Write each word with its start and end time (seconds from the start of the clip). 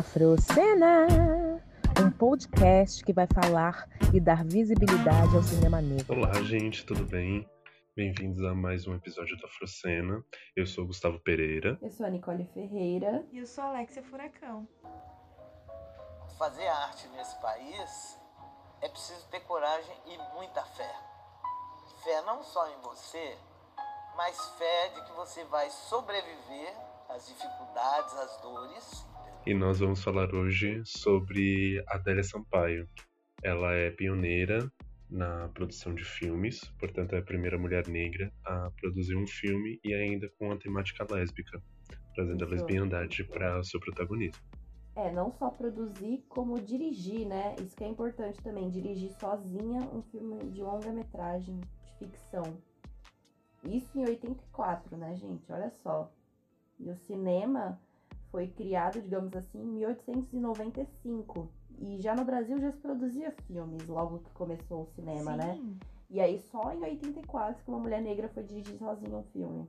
Afrocena, 0.00 1.06
um 2.02 2.10
podcast 2.10 3.04
que 3.04 3.12
vai 3.12 3.26
falar 3.26 3.86
e 4.14 4.18
dar 4.18 4.46
visibilidade 4.46 5.36
ao 5.36 5.42
cinema 5.42 5.82
negro. 5.82 6.16
Olá, 6.16 6.32
gente, 6.42 6.86
tudo 6.86 7.04
bem? 7.04 7.46
Bem-vindos 7.94 8.42
a 8.42 8.54
mais 8.54 8.86
um 8.86 8.94
episódio 8.94 9.38
da 9.38 9.46
Afrocena. 9.46 10.24
Eu 10.56 10.66
sou 10.66 10.84
o 10.84 10.86
Gustavo 10.86 11.20
Pereira. 11.20 11.78
Eu 11.82 11.90
sou 11.90 12.06
a 12.06 12.08
Nicole 12.08 12.46
Ferreira. 12.54 13.26
E 13.30 13.40
eu 13.40 13.46
sou 13.46 13.62
a 13.62 13.66
Alexia 13.68 14.02
Furacão. 14.02 14.66
Fazer 16.38 16.66
arte 16.66 17.06
nesse 17.08 17.38
país 17.42 18.18
é 18.80 18.88
preciso 18.88 19.28
ter 19.28 19.40
coragem 19.40 19.94
e 20.06 20.16
muita 20.34 20.62
fé. 20.62 20.94
Fé 22.02 22.22
não 22.22 22.42
só 22.42 22.66
em 22.70 22.80
você, 22.80 23.36
mas 24.16 24.48
fé 24.56 24.88
de 24.94 25.04
que 25.04 25.12
você 25.12 25.44
vai 25.44 25.68
sobreviver 25.68 26.74
às 27.10 27.26
dificuldades, 27.26 28.14
às 28.14 28.40
dores. 28.40 29.09
E 29.46 29.54
nós 29.54 29.80
vamos 29.80 30.04
falar 30.04 30.34
hoje 30.34 30.82
sobre 30.84 31.82
Adélia 31.88 32.22
Sampaio. 32.22 32.86
Ela 33.42 33.72
é 33.72 33.90
pioneira 33.90 34.70
na 35.08 35.48
produção 35.48 35.94
de 35.94 36.04
filmes, 36.04 36.60
portanto 36.78 37.14
é 37.14 37.20
a 37.20 37.24
primeira 37.24 37.58
mulher 37.58 37.88
negra 37.88 38.30
a 38.44 38.70
produzir 38.78 39.16
um 39.16 39.26
filme 39.26 39.80
e 39.82 39.94
ainda 39.94 40.30
com 40.38 40.52
a 40.52 40.58
temática 40.58 41.06
lésbica, 41.10 41.58
trazendo 42.14 42.44
a 42.44 42.48
lesbiandade 42.48 43.24
para 43.24 43.58
o 43.58 43.64
seu 43.64 43.80
protagonismo. 43.80 44.42
É, 44.94 45.10
não 45.10 45.32
só 45.32 45.48
produzir, 45.48 46.22
como 46.28 46.60
dirigir, 46.60 47.26
né? 47.26 47.56
Isso 47.60 47.74
que 47.74 47.82
é 47.82 47.88
importante 47.88 48.42
também, 48.42 48.68
dirigir 48.68 49.10
sozinha 49.12 49.80
um 49.90 50.02
filme 50.02 50.50
de 50.50 50.60
longa-metragem, 50.60 51.58
de 51.58 51.98
ficção. 51.98 52.58
Isso 53.64 53.98
em 53.98 54.04
84, 54.04 54.98
né, 54.98 55.16
gente? 55.16 55.50
Olha 55.50 55.70
só. 55.82 56.12
E 56.78 56.90
o 56.90 56.94
cinema 56.94 57.80
foi 58.30 58.48
criado, 58.48 59.00
digamos 59.00 59.34
assim, 59.34 59.58
em 59.60 59.66
1895. 59.66 61.50
E 61.78 61.98
já 62.00 62.14
no 62.14 62.24
Brasil 62.24 62.58
já 62.60 62.70
se 62.70 62.78
produzia 62.78 63.34
filmes 63.46 63.86
logo 63.86 64.18
que 64.20 64.30
começou 64.32 64.82
o 64.82 64.86
cinema, 64.94 65.36
né? 65.36 65.54
Sim. 65.54 65.62
né? 65.62 65.76
E 66.10 66.20
aí 66.20 66.38
só 66.40 66.72
em 66.72 66.82
84 66.82 67.62
que 67.64 67.70
uma 67.70 67.78
mulher 67.78 68.02
negra 68.02 68.28
foi 68.28 68.42
dirigir 68.42 68.76
sozinha 68.78 69.16
um 69.16 69.24
filme. 69.32 69.66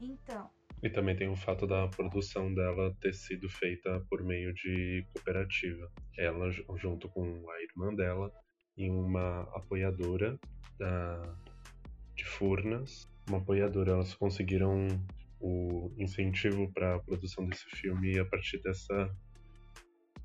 Então, 0.00 0.48
E 0.82 0.88
também 0.88 1.14
tem 1.16 1.28
o 1.28 1.36
fato 1.36 1.66
da 1.66 1.86
produção 1.88 2.52
dela 2.54 2.94
ter 3.00 3.12
sido 3.14 3.48
feita 3.48 4.00
por 4.08 4.22
meio 4.24 4.52
de 4.54 5.06
cooperativa. 5.12 5.90
Ela, 6.18 6.50
ju- 6.50 6.64
junto 6.76 7.08
com 7.10 7.22
a 7.50 7.62
irmã 7.62 7.94
dela 7.94 8.32
e 8.76 8.88
uma 8.90 9.42
apoiadora 9.54 10.38
da, 10.78 11.36
de 12.16 12.24
Furnas, 12.24 13.08
uma 13.28 13.38
apoiadora, 13.38 13.92
elas 13.92 14.14
conseguiram 14.14 14.86
o 15.40 15.90
incentivo 15.96 16.70
para 16.72 16.96
a 16.96 16.98
produção 17.00 17.46
desse 17.46 17.64
filme 17.70 18.18
a 18.18 18.24
partir 18.24 18.58
dessa, 18.62 19.10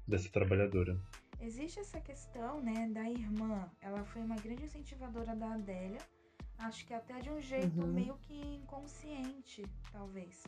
dessa 0.08 0.30
trabalhadora. 0.32 1.00
existe 1.40 1.80
essa 1.80 2.00
questão, 2.02 2.62
né, 2.62 2.90
da 2.90 3.10
irmã. 3.10 3.70
Ela 3.82 4.04
foi 4.06 4.22
uma 4.22 4.36
grande 4.36 4.64
incentivadora 4.66 5.36
da 5.36 5.54
Adélia. 5.54 6.00
Acho 6.58 6.86
que 6.86 6.94
até 6.94 7.20
de 7.20 7.30
um 7.30 7.40
jeito 7.42 7.82
Uhum. 7.82 7.92
meio 7.94 8.18
que 8.20 8.34
inconsciente, 8.56 9.64
talvez. 9.92 10.44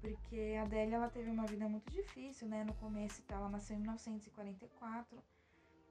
Porque 0.00 0.54
a 0.58 0.62
Adélia, 0.62 0.96
ela 0.96 1.08
teve 1.08 1.30
uma 1.30 1.46
vida 1.46 1.66
muito 1.68 1.90
difícil, 1.90 2.48
né? 2.48 2.62
No 2.64 2.74
começo, 2.74 3.22
tá? 3.22 3.36
ela 3.36 3.48
nasceu 3.48 3.76
em 3.76 3.80
1944, 3.80 5.18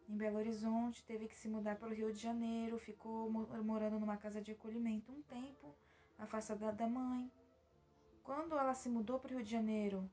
em 0.07 0.15
Belo 0.17 0.37
Horizonte, 0.37 1.03
teve 1.05 1.27
que 1.27 1.39
se 1.39 1.47
mudar 1.47 1.77
para 1.77 1.87
o 1.89 1.93
Rio 1.93 2.11
de 2.11 2.19
Janeiro, 2.19 2.77
ficou 2.77 3.31
mo- 3.31 3.47
morando 3.63 3.97
numa 3.99 4.17
casa 4.17 4.41
de 4.41 4.51
acolhimento 4.51 5.11
um 5.11 5.21
tempo, 5.23 5.73
afastada 6.19 6.71
da 6.73 6.87
mãe. 6.87 7.31
Quando 8.23 8.57
ela 8.57 8.73
se 8.73 8.89
mudou 8.89 9.19
para 9.19 9.31
o 9.31 9.35
Rio 9.35 9.43
de 9.43 9.51
Janeiro 9.51 10.09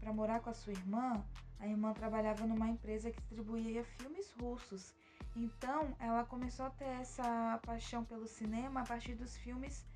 para 0.00 0.12
morar 0.12 0.40
com 0.40 0.50
a 0.50 0.54
sua 0.54 0.72
irmã, 0.72 1.22
a 1.58 1.66
irmã 1.66 1.92
trabalhava 1.92 2.46
numa 2.46 2.68
empresa 2.68 3.10
que 3.10 3.20
distribuía 3.20 3.84
filmes 3.84 4.32
russos. 4.40 4.94
Então, 5.36 5.94
ela 6.00 6.24
começou 6.24 6.66
a 6.66 6.70
ter 6.70 6.88
essa 7.00 7.60
paixão 7.64 8.02
pelo 8.04 8.26
cinema 8.26 8.80
a 8.80 8.84
partir 8.84 9.14
dos 9.14 9.36
filmes 9.36 9.86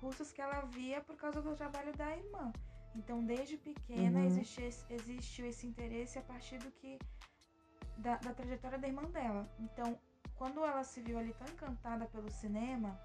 russos 0.00 0.30
que 0.30 0.42
ela 0.42 0.60
via 0.66 1.00
por 1.00 1.16
causa 1.16 1.40
do 1.40 1.56
trabalho 1.56 1.96
da 1.96 2.14
irmã. 2.14 2.52
Então, 2.94 3.24
desde 3.24 3.56
pequena 3.56 4.20
Uhum. 4.20 4.26
existiu 4.26 5.46
esse 5.46 5.66
interesse 5.66 6.18
a 6.18 6.22
partir 6.22 6.58
do 6.58 6.70
que 6.70 6.98
da, 7.96 8.16
da 8.18 8.34
trajetória 8.34 8.78
da 8.78 8.86
irmã 8.86 9.02
dela. 9.04 9.48
Então, 9.58 9.98
quando 10.36 10.62
ela 10.64 10.84
se 10.84 11.00
viu 11.00 11.18
ali 11.18 11.32
tão 11.32 11.48
encantada 11.48 12.06
pelo 12.06 12.30
cinema, 12.30 13.00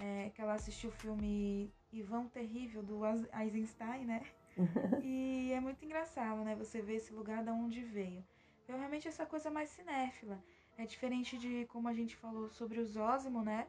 é, 0.00 0.30
que 0.30 0.40
ela 0.40 0.54
assistiu 0.54 0.90
o 0.90 0.92
filme 0.92 1.72
Ivan 1.92 2.26
Terrível 2.28 2.82
do 2.82 3.04
Eis- 3.06 3.28
Eisenstein, 3.32 4.04
né? 4.06 4.22
e 5.02 5.52
é 5.52 5.60
muito 5.60 5.84
engraçado, 5.84 6.42
né? 6.44 6.54
Você 6.56 6.80
vê 6.80 6.96
esse 6.96 7.12
lugar 7.12 7.42
da 7.44 7.52
onde 7.52 7.82
veio. 7.82 8.24
Eu 8.68 8.76
realmente 8.78 9.08
essa 9.08 9.26
coisa 9.26 9.50
mais 9.50 9.68
cinéfila. 9.70 10.42
É 10.76 10.86
diferente 10.86 11.36
de 11.38 11.66
como 11.66 11.88
a 11.88 11.92
gente 11.92 12.16
falou 12.16 12.48
sobre 12.48 12.80
o 12.80 12.84
Zósimo, 12.84 13.42
né? 13.42 13.68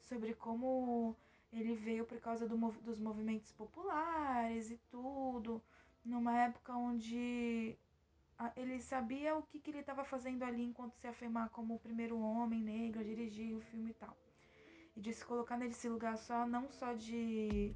Sobre 0.00 0.34
como 0.34 1.16
ele 1.52 1.74
veio 1.74 2.04
por 2.04 2.20
causa 2.20 2.48
do 2.48 2.56
dos 2.82 2.98
movimentos 2.98 3.52
populares 3.52 4.70
e 4.70 4.76
tudo. 4.90 5.62
Numa 6.04 6.36
época 6.38 6.76
onde 6.76 7.78
ele 8.56 8.80
sabia 8.80 9.36
o 9.36 9.42
que, 9.42 9.60
que 9.60 9.70
ele 9.70 9.78
estava 9.78 10.04
fazendo 10.04 10.42
ali 10.42 10.62
enquanto 10.62 10.94
se 10.96 11.06
afirmar 11.06 11.48
como 11.50 11.74
o 11.74 11.78
primeiro 11.78 12.18
homem 12.18 12.60
negro 12.60 13.00
a 13.00 13.04
dirigir 13.04 13.56
o 13.56 13.60
filme 13.60 13.90
e 13.90 13.94
tal. 13.94 14.16
E 14.96 15.00
de 15.00 15.12
se 15.12 15.24
colocar 15.24 15.56
nesse 15.56 15.88
lugar 15.88 16.16
só, 16.16 16.46
não 16.46 16.70
só 16.70 16.92
de 16.92 17.74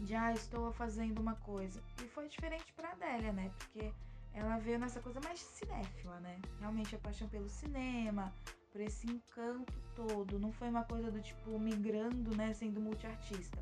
de 0.00 0.14
ah, 0.14 0.32
estou 0.32 0.72
fazendo 0.72 1.20
uma 1.20 1.34
coisa. 1.36 1.80
E 2.02 2.08
foi 2.08 2.28
diferente 2.28 2.72
pra 2.74 2.90
Adélia, 2.92 3.32
né? 3.32 3.50
Porque 3.58 3.90
ela 4.34 4.58
veio 4.58 4.78
nessa 4.78 5.00
coisa 5.00 5.20
mais 5.24 5.40
cinéfila, 5.40 6.20
né? 6.20 6.38
Realmente 6.60 6.94
a 6.94 6.98
paixão 6.98 7.26
pelo 7.28 7.48
cinema, 7.48 8.32
por 8.70 8.80
esse 8.80 9.06
encanto 9.06 9.72
todo. 9.94 10.38
Não 10.38 10.52
foi 10.52 10.68
uma 10.68 10.84
coisa 10.84 11.10
do 11.10 11.20
tipo 11.20 11.58
migrando, 11.58 12.36
né? 12.36 12.52
Sendo 12.52 12.80
multiartista. 12.80 13.58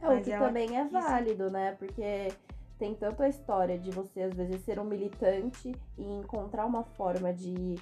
É, 0.00 0.08
o 0.08 0.22
que 0.22 0.30
também 0.30 0.76
é 0.78 0.84
quis- 0.84 0.92
válido, 0.92 1.50
né? 1.50 1.72
Porque 1.72 2.32
tem 2.78 2.94
tanto 2.94 3.22
a 3.22 3.28
história 3.28 3.78
de 3.78 3.90
você, 3.90 4.22
às 4.22 4.34
vezes, 4.34 4.62
ser 4.64 4.78
um 4.78 4.84
militante 4.84 5.74
e 5.98 6.02
encontrar 6.04 6.64
uma 6.64 6.82
forma 6.82 7.32
de 7.32 7.76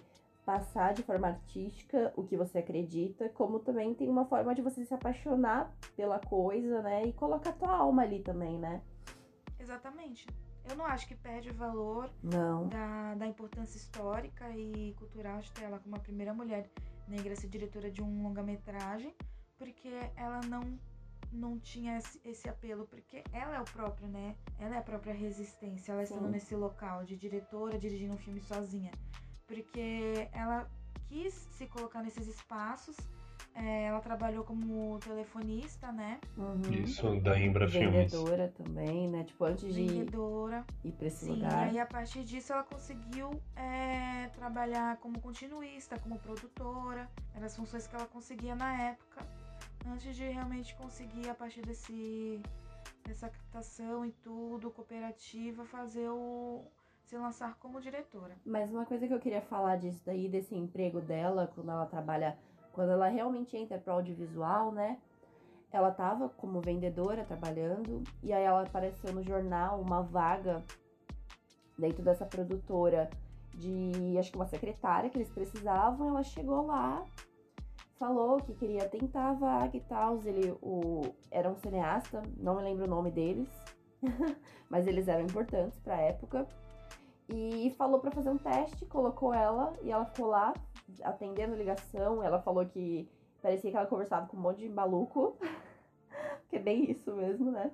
passar 0.46 0.94
de 0.94 1.02
forma 1.02 1.26
artística 1.26 2.12
o 2.16 2.22
que 2.22 2.36
você 2.36 2.58
acredita, 2.58 3.28
como 3.30 3.58
também 3.58 3.92
tem 3.92 4.08
uma 4.08 4.24
forma 4.24 4.54
de 4.54 4.62
você 4.62 4.84
se 4.84 4.94
apaixonar 4.94 5.74
pela 5.96 6.20
coisa, 6.20 6.80
né? 6.82 7.04
E 7.04 7.12
colocar 7.12 7.52
tua 7.52 7.76
alma 7.76 8.02
ali 8.02 8.20
também, 8.20 8.56
né? 8.56 8.80
Exatamente. 9.58 10.24
Eu 10.64 10.76
não 10.76 10.86
acho 10.86 11.06
que 11.08 11.16
perde 11.16 11.50
o 11.50 11.54
valor 11.54 12.10
Não. 12.22 12.68
da, 12.68 13.14
da 13.16 13.26
importância 13.26 13.76
histórica 13.76 14.48
e 14.50 14.94
cultural 14.94 15.40
de 15.40 15.50
ter 15.50 15.64
ela 15.64 15.80
como 15.80 15.96
a 15.96 15.98
primeira 15.98 16.32
mulher 16.32 16.70
negra 17.08 17.32
a 17.32 17.36
ser 17.36 17.48
diretora 17.48 17.90
de 17.90 18.00
um 18.02 18.22
longa-metragem, 18.22 19.14
porque 19.58 19.90
ela 20.16 20.40
não 20.48 20.78
não 21.32 21.58
tinha 21.58 21.98
esse, 22.24 22.48
apelo, 22.48 22.86
porque 22.86 23.22
ela 23.32 23.56
é 23.56 23.60
o 23.60 23.64
próprio, 23.64 24.08
né? 24.08 24.36
Ela 24.58 24.76
é 24.76 24.78
a 24.78 24.82
própria 24.82 25.12
resistência, 25.12 25.92
ela 25.92 26.04
estando 26.04 26.26
Sim. 26.26 26.30
nesse 26.30 26.54
local 26.54 27.04
de 27.04 27.16
diretora, 27.16 27.78
dirigindo 27.78 28.14
um 28.14 28.18
filme 28.18 28.40
sozinha. 28.40 28.92
Porque 29.46 30.28
ela 30.32 30.68
quis 31.08 31.32
se 31.34 31.66
colocar 31.66 32.02
nesses 32.02 32.26
espaços, 32.26 32.96
é, 33.54 33.84
ela 33.84 34.00
trabalhou 34.00 34.44
como 34.44 34.98
telefonista, 34.98 35.90
né? 35.90 36.20
Uhum. 36.36 36.60
Isso 36.84 37.18
da 37.20 37.38
Imbra 37.40 37.66
Filmes. 37.66 38.12
Vendedora 38.12 38.52
também, 38.54 39.08
né? 39.08 39.24
Tipo, 39.24 39.44
antes 39.44 39.74
de 39.74 39.86
Vendedora. 39.86 40.64
ir 40.84 40.92
pra 40.92 41.06
esse 41.06 41.24
Sim, 41.24 41.36
lugar. 41.36 41.72
e 41.72 41.78
a 41.78 41.86
partir 41.86 42.22
disso 42.22 42.52
ela 42.52 42.64
conseguiu 42.64 43.30
é, 43.56 44.28
trabalhar 44.34 44.98
como 44.98 45.18
continuista, 45.20 45.98
como 45.98 46.18
produtora. 46.18 47.08
Eram 47.34 47.46
as 47.46 47.56
funções 47.56 47.86
que 47.86 47.96
ela 47.96 48.06
conseguia 48.06 48.54
na 48.54 48.82
época, 48.90 49.26
antes 49.86 50.14
de 50.14 50.24
realmente 50.28 50.74
conseguir, 50.74 51.28
a 51.30 51.34
partir 51.34 51.62
desse, 51.62 52.42
dessa 53.06 53.30
captação 53.30 54.04
e 54.04 54.12
tudo, 54.12 54.70
cooperativa, 54.70 55.64
fazer 55.64 56.10
o. 56.10 56.62
se 57.06 57.16
lançar 57.16 57.56
como 57.58 57.80
diretora. 57.80 58.36
Mas 58.44 58.70
uma 58.70 58.84
coisa 58.84 59.06
que 59.06 59.14
eu 59.14 59.20
queria 59.20 59.40
falar 59.40 59.76
disso 59.76 60.02
daí, 60.04 60.28
desse 60.28 60.54
emprego 60.54 61.00
dela, 61.00 61.50
quando 61.54 61.70
ela 61.70 61.86
trabalha, 61.86 62.36
quando 62.72 62.90
ela 62.90 63.08
realmente 63.08 63.56
entra 63.56 63.78
pro 63.78 63.94
audiovisual, 63.94 64.72
né? 64.72 64.98
Ela 65.72 65.90
tava 65.90 66.28
como 66.28 66.60
vendedora 66.60 67.24
trabalhando, 67.24 68.02
e 68.22 68.32
aí 68.32 68.42
ela 68.42 68.62
apareceu 68.62 69.12
no 69.12 69.22
jornal 69.22 69.80
uma 69.80 70.02
vaga 70.02 70.64
dentro 71.78 72.02
dessa 72.02 72.24
produtora 72.24 73.08
de, 73.54 74.18
acho 74.18 74.30
que 74.30 74.36
uma 74.36 74.46
secretária 74.46 75.08
que 75.08 75.18
eles 75.18 75.30
precisavam. 75.30 76.08
Ela 76.08 76.24
chegou 76.24 76.66
lá, 76.66 77.04
falou 77.98 78.38
que 78.38 78.54
queria 78.54 78.88
tentar 78.88 79.30
a 79.30 79.34
vaga 79.34 79.76
e 79.76 79.80
tal. 79.82 80.20
Ele 80.24 80.50
o, 80.60 81.02
era 81.30 81.48
um 81.48 81.56
cineasta, 81.56 82.22
não 82.36 82.56
me 82.56 82.62
lembro 82.62 82.84
o 82.84 82.90
nome 82.90 83.12
deles, 83.12 83.48
mas 84.68 84.88
eles 84.88 85.06
eram 85.06 85.24
importantes 85.24 85.78
pra 85.80 86.00
época 86.00 86.48
e 87.28 87.74
falou 87.76 88.00
pra 88.00 88.10
fazer 88.10 88.30
um 88.30 88.38
teste, 88.38 88.86
colocou 88.86 89.34
ela 89.34 89.74
e 89.82 89.90
ela 89.90 90.04
ficou 90.04 90.26
lá 90.26 90.54
atendendo 91.02 91.56
ligação. 91.56 92.22
Ela 92.22 92.40
falou 92.40 92.64
que 92.66 93.08
parecia 93.42 93.70
que 93.70 93.76
ela 93.76 93.86
conversava 93.86 94.26
com 94.26 94.36
um 94.36 94.40
monte 94.40 94.58
de 94.58 94.68
maluco, 94.68 95.36
que 96.48 96.56
é 96.56 96.60
bem 96.60 96.90
isso 96.90 97.12
mesmo, 97.14 97.50
né? 97.50 97.70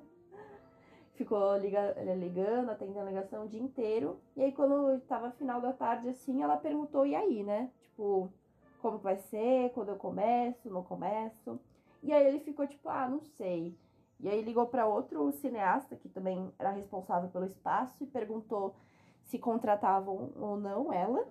ficou 1.14 1.56
liga, 1.56 1.94
ligando, 2.16 2.70
atendendo 2.70 3.00
a 3.00 3.04
ligação 3.04 3.44
o 3.44 3.48
dia 3.48 3.60
inteiro. 3.60 4.18
E 4.36 4.42
aí, 4.42 4.52
quando 4.52 5.00
tava 5.02 5.30
final 5.32 5.60
da 5.60 5.72
tarde, 5.72 6.08
assim, 6.08 6.42
ela 6.42 6.56
perguntou, 6.56 7.06
e 7.06 7.14
aí, 7.14 7.42
né? 7.42 7.70
Tipo, 7.82 8.32
como 8.80 8.98
vai 8.98 9.16
ser, 9.16 9.70
quando 9.72 9.90
eu 9.90 9.96
começo, 9.96 10.70
não 10.70 10.82
começo. 10.82 11.60
E 12.02 12.12
aí 12.12 12.26
ele 12.26 12.40
ficou 12.40 12.66
tipo, 12.66 12.88
ah, 12.88 13.08
não 13.08 13.20
sei. 13.20 13.76
E 14.18 14.28
aí 14.28 14.42
ligou 14.42 14.66
para 14.66 14.86
outro 14.86 15.30
cineasta, 15.32 15.96
que 15.96 16.08
também 16.08 16.52
era 16.58 16.70
responsável 16.70 17.28
pelo 17.30 17.44
espaço, 17.44 18.02
e 18.02 18.06
perguntou 18.06 18.74
se 19.24 19.38
contratavam 19.38 20.30
ou 20.36 20.56
não 20.58 20.92
ela. 20.92 21.26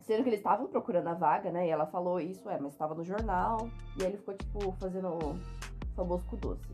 Sendo 0.00 0.22
que 0.22 0.30
eles 0.30 0.40
estavam 0.40 0.66
procurando 0.68 1.08
a 1.08 1.14
vaga, 1.14 1.50
né? 1.50 1.66
E 1.66 1.70
ela 1.70 1.86
falou 1.86 2.18
isso, 2.18 2.48
é, 2.48 2.58
mas 2.58 2.72
estava 2.72 2.94
no 2.94 3.04
jornal. 3.04 3.68
E 3.98 4.02
aí 4.02 4.08
ele 4.08 4.18
ficou, 4.18 4.34
tipo, 4.34 4.72
fazendo 4.80 5.08
o 5.08 5.38
famoso 5.94 6.24
cu 6.26 6.36
doce. 6.36 6.72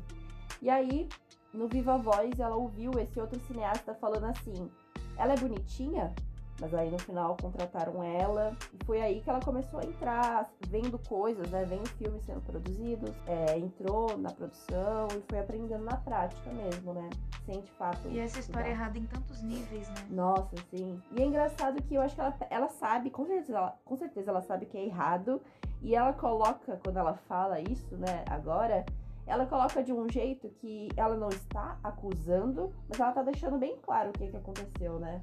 E 0.63 0.71
aí, 0.71 1.09
no 1.53 1.67
Viva 1.67 1.99
Voz, 1.99 2.39
ela 2.39 2.57
ouviu 2.57 2.93
esse 2.99 3.19
outro 3.19 3.41
cineasta 3.41 3.95
falando 3.95 4.25
assim: 4.27 4.71
ela 5.17 5.33
é 5.33 5.37
bonitinha? 5.37 6.15
Mas 6.61 6.73
aí 6.73 6.91
no 6.91 6.99
final 6.99 7.37
contrataram 7.41 8.03
ela 8.03 8.57
e 8.73 8.85
foi 8.85 9.01
aí 9.01 9.21
que 9.21 9.29
ela 9.29 9.41
começou 9.41 9.81
a 9.81 9.85
entrar, 9.85 10.51
vendo 10.69 10.99
coisas, 10.99 11.51
né? 11.51 11.65
Vendo 11.65 11.89
filmes 11.91 12.23
sendo 12.25 12.41
produzidos, 12.43 13.11
é, 13.27 13.59
entrou 13.59 14.17
na 14.17 14.31
produção 14.31 15.09
e 15.17 15.23
foi 15.29 15.41
aprendendo 15.41 15.85
na 15.85 15.97
prática 15.97 16.51
mesmo, 16.53 16.95
né? 16.95 17.11
Sem 17.45 17.61
de 17.61 17.71
fato. 17.73 18.09
E 18.09 18.19
essa 18.19 18.39
história 18.39 18.69
é 18.69 18.71
errada 18.71 18.99
em 18.99 19.07
tantos 19.07 19.43
níveis, 19.43 19.89
né? 19.89 20.07
Nossa, 20.11 20.57
sim. 20.71 21.01
E 21.13 21.21
é 21.21 21.25
engraçado 21.25 21.83
que 21.83 21.95
eu 21.95 22.03
acho 22.03 22.15
que 22.15 22.21
ela, 22.21 22.37
ela 22.49 22.69
sabe, 22.69 23.11
com 23.11 23.27
certeza, 23.27 23.59
ela, 23.59 23.79
com 23.85 23.97
certeza 23.97 24.31
ela 24.31 24.43
sabe 24.43 24.67
que 24.67 24.79
é 24.79 24.85
errado. 24.85 25.41
E 25.83 25.95
ela 25.95 26.13
coloca, 26.15 26.81
quando 26.83 26.97
ela 26.97 27.15
fala 27.29 27.61
isso, 27.61 27.95
né, 27.97 28.25
agora, 28.31 28.87
ela 29.27 29.45
coloca 29.45 29.83
de 29.83 29.93
um 29.93 30.09
jeito 30.09 30.49
que 30.61 30.89
ela 30.97 31.17
não 31.17 31.29
está 31.29 31.79
acusando, 31.83 32.73
mas 32.89 33.01
ela 33.01 33.13
tá 33.13 33.23
deixando 33.23 33.59
bem 33.59 33.77
claro 33.83 34.11
o 34.11 34.13
que, 34.13 34.29
que 34.29 34.37
aconteceu, 34.37 34.99
né? 34.99 35.23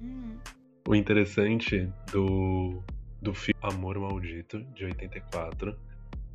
Uhum. 0.00 0.38
O 0.86 0.94
interessante 0.94 1.88
do, 2.10 2.82
do 3.20 3.32
filme 3.32 3.58
Amor 3.62 3.98
Maldito, 3.98 4.62
de 4.74 4.84
84, 4.84 5.78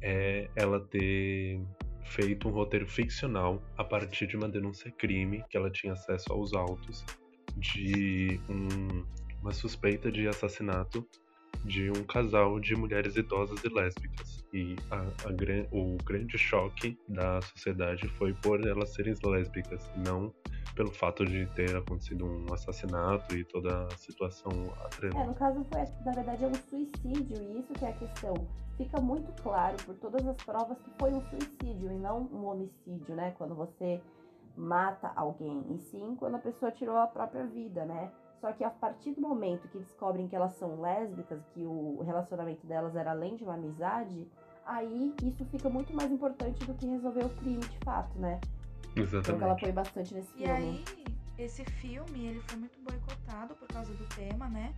é 0.01 0.49
ela 0.55 0.79
ter 0.79 1.59
feito 2.05 2.47
um 2.47 2.51
roteiro 2.51 2.87
ficcional 2.87 3.61
a 3.77 3.83
partir 3.83 4.25
de 4.27 4.37
uma 4.37 4.47
denúncia 4.47 4.89
crime 4.91 5.43
que 5.49 5.57
ela 5.57 5.69
tinha 5.69 5.93
acesso 5.93 6.31
aos 6.31 6.53
autos 6.53 7.03
de 7.57 8.39
um, 8.49 9.05
uma 9.41 9.51
suspeita 9.51 10.09
de 10.09 10.27
assassinato 10.27 11.05
de 11.65 11.89
um 11.91 12.03
casal 12.03 12.59
de 12.59 12.75
mulheres 12.75 13.15
idosas 13.15 13.61
e 13.63 13.69
lésbicas. 13.69 14.45
E 14.53 14.75
a, 14.89 14.99
a, 14.99 15.31
o 15.71 15.97
grande 16.03 16.37
choque 16.37 16.97
da 17.07 17.41
sociedade 17.41 18.07
foi 18.09 18.33
por 18.33 18.65
elas 18.65 18.93
serem 18.93 19.13
lésbicas, 19.23 19.89
não 20.05 20.33
pelo 20.77 20.91
fato 20.91 21.25
de 21.25 21.47
ter 21.47 21.75
acontecido 21.75 22.25
um 22.25 22.53
assassinato 22.53 23.35
e 23.35 23.43
toda 23.43 23.87
a 23.87 23.97
situação 23.97 24.51
atrelada. 24.85 25.23
É, 25.23 25.27
no 25.27 25.33
caso 25.33 25.65
foi, 25.71 25.83
na 26.05 26.11
verdade, 26.11 26.43
é 26.43 26.47
um 26.47 26.53
suicídio, 26.53 27.41
e 27.41 27.59
isso 27.59 27.73
que 27.73 27.83
é 27.83 27.89
a 27.89 27.93
questão. 27.93 28.35
Fica 28.77 29.01
muito 29.01 29.31
claro 29.41 29.75
por 29.83 29.95
todas 29.95 30.25
as 30.27 30.37
provas 30.37 30.77
que 30.77 30.91
foi 30.99 31.11
um 31.11 31.21
suicídio 31.21 31.91
e 31.91 31.97
não 31.97 32.29
um 32.31 32.45
homicídio, 32.45 33.15
né? 33.15 33.33
Quando 33.39 33.55
você 33.55 33.99
mata 34.55 35.11
alguém, 35.15 35.65
e 35.71 35.79
sim 35.79 36.15
quando 36.15 36.35
a 36.35 36.39
pessoa 36.39 36.71
tirou 36.71 36.95
a 36.97 37.07
própria 37.07 37.45
vida, 37.47 37.83
né? 37.83 38.11
Só 38.39 38.51
que 38.53 38.63
a 38.63 38.69
partir 38.69 39.11
do 39.13 39.21
momento 39.21 39.67
que 39.67 39.79
descobrem 39.79 40.27
que 40.27 40.35
elas 40.35 40.53
são 40.53 40.79
lésbicas, 40.79 41.39
que 41.53 41.65
o 41.65 42.01
relacionamento 42.03 42.65
delas 42.67 42.95
era 42.95 43.11
além 43.11 43.35
de 43.35 43.43
uma 43.43 43.55
amizade, 43.55 44.27
aí 44.65 45.13
isso 45.23 45.43
fica 45.45 45.69
muito 45.69 45.93
mais 45.95 46.11
importante 46.11 46.63
do 46.65 46.73
que 46.75 46.85
resolver 46.87 47.25
o 47.25 47.29
crime 47.29 47.59
de 47.65 47.77
fato, 47.79 48.17
né? 48.19 48.39
Exatamente. 48.95 49.29
Então 49.31 49.41
ela 49.41 49.53
apoia 49.53 49.73
bastante 49.73 50.13
nesse 50.13 50.31
filme. 50.33 50.45
E 50.45 50.49
aí, 50.51 50.83
esse 51.37 51.63
filme, 51.65 52.27
ele 52.27 52.39
foi 52.41 52.59
muito 52.59 52.79
boicotado 52.81 53.55
por 53.55 53.67
causa 53.67 53.91
do 53.93 54.05
tema, 54.15 54.47
né? 54.49 54.73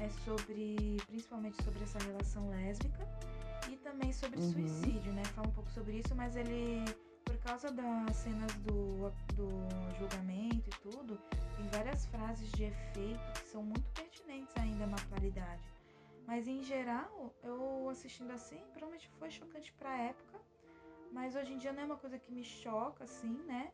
É 0.00 0.08
sobre, 0.24 0.96
principalmente 1.06 1.62
sobre 1.62 1.82
essa 1.82 1.98
relação 1.98 2.48
lésbica 2.50 3.06
e 3.70 3.76
também 3.76 4.12
sobre 4.12 4.38
Uhum. 4.40 4.52
suicídio, 4.52 5.12
né? 5.12 5.24
Fala 5.26 5.48
um 5.48 5.52
pouco 5.52 5.70
sobre 5.70 5.98
isso, 5.98 6.14
mas 6.14 6.34
ele, 6.36 6.84
causa 7.42 7.70
das 7.70 8.16
cenas 8.16 8.52
do, 8.56 9.10
do 9.34 9.96
julgamento 9.98 10.68
e 10.68 10.90
tudo, 10.90 11.18
tem 11.56 11.66
várias 11.68 12.06
frases 12.06 12.50
de 12.52 12.64
efeito 12.64 13.40
que 13.40 13.48
são 13.48 13.62
muito 13.62 13.88
pertinentes 13.92 14.54
ainda 14.56 14.86
na 14.86 14.96
atualidade. 14.96 15.62
Mas 16.26 16.46
em 16.46 16.62
geral, 16.62 17.34
eu 17.42 17.88
assistindo 17.90 18.30
assim, 18.30 18.58
provavelmente 18.72 19.08
foi 19.18 19.30
chocante 19.30 19.72
pra 19.72 19.96
época, 19.98 20.40
mas 21.10 21.34
hoje 21.34 21.52
em 21.52 21.58
dia 21.58 21.72
não 21.72 21.82
é 21.82 21.84
uma 21.84 21.96
coisa 21.96 22.18
que 22.18 22.32
me 22.32 22.44
choca, 22.44 23.04
assim, 23.04 23.34
né? 23.46 23.70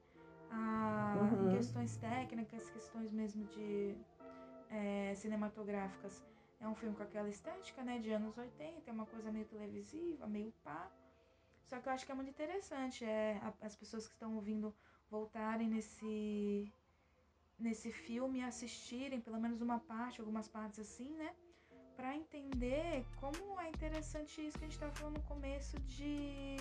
Ah, 0.50 1.14
Uhum. 1.32 1.50
Questões 1.50 1.96
técnicas, 1.96 2.68
questões 2.70 3.12
mesmo 3.12 3.44
de 3.44 3.96
é, 4.70 5.14
cinematográficas. 5.14 6.24
É 6.60 6.66
um 6.66 6.74
filme 6.74 6.96
com 6.96 7.02
aquela 7.02 7.28
estética, 7.28 7.82
né? 7.82 7.98
De 7.98 8.10
anos 8.10 8.36
80, 8.36 8.82
é 8.86 8.92
uma 8.92 9.06
coisa 9.06 9.30
meio 9.30 9.44
televisiva, 9.46 10.26
meio 10.26 10.52
pá. 10.64 10.90
Só 11.68 11.78
que 11.78 11.88
eu 11.88 11.92
acho 11.92 12.06
que 12.06 12.12
é 12.12 12.14
muito 12.14 12.30
interessante 12.30 13.04
é, 13.04 13.38
as 13.60 13.76
pessoas 13.76 14.06
que 14.06 14.14
estão 14.14 14.34
ouvindo 14.36 14.74
voltarem 15.10 15.68
nesse, 15.68 16.72
nesse 17.58 17.92
filme 17.92 18.42
assistirem 18.42 19.20
pelo 19.20 19.38
menos 19.38 19.60
uma 19.60 19.78
parte, 19.78 20.20
algumas 20.20 20.48
partes 20.48 20.78
assim, 20.78 21.10
né? 21.14 21.34
Pra 21.94 22.16
entender 22.16 23.04
como 23.16 23.60
é 23.60 23.68
interessante 23.68 24.46
isso 24.46 24.58
que 24.58 24.64
a 24.64 24.68
gente 24.68 24.78
tava 24.78 24.92
falando 24.92 25.18
no 25.18 25.24
começo 25.24 25.78
de 25.80 26.56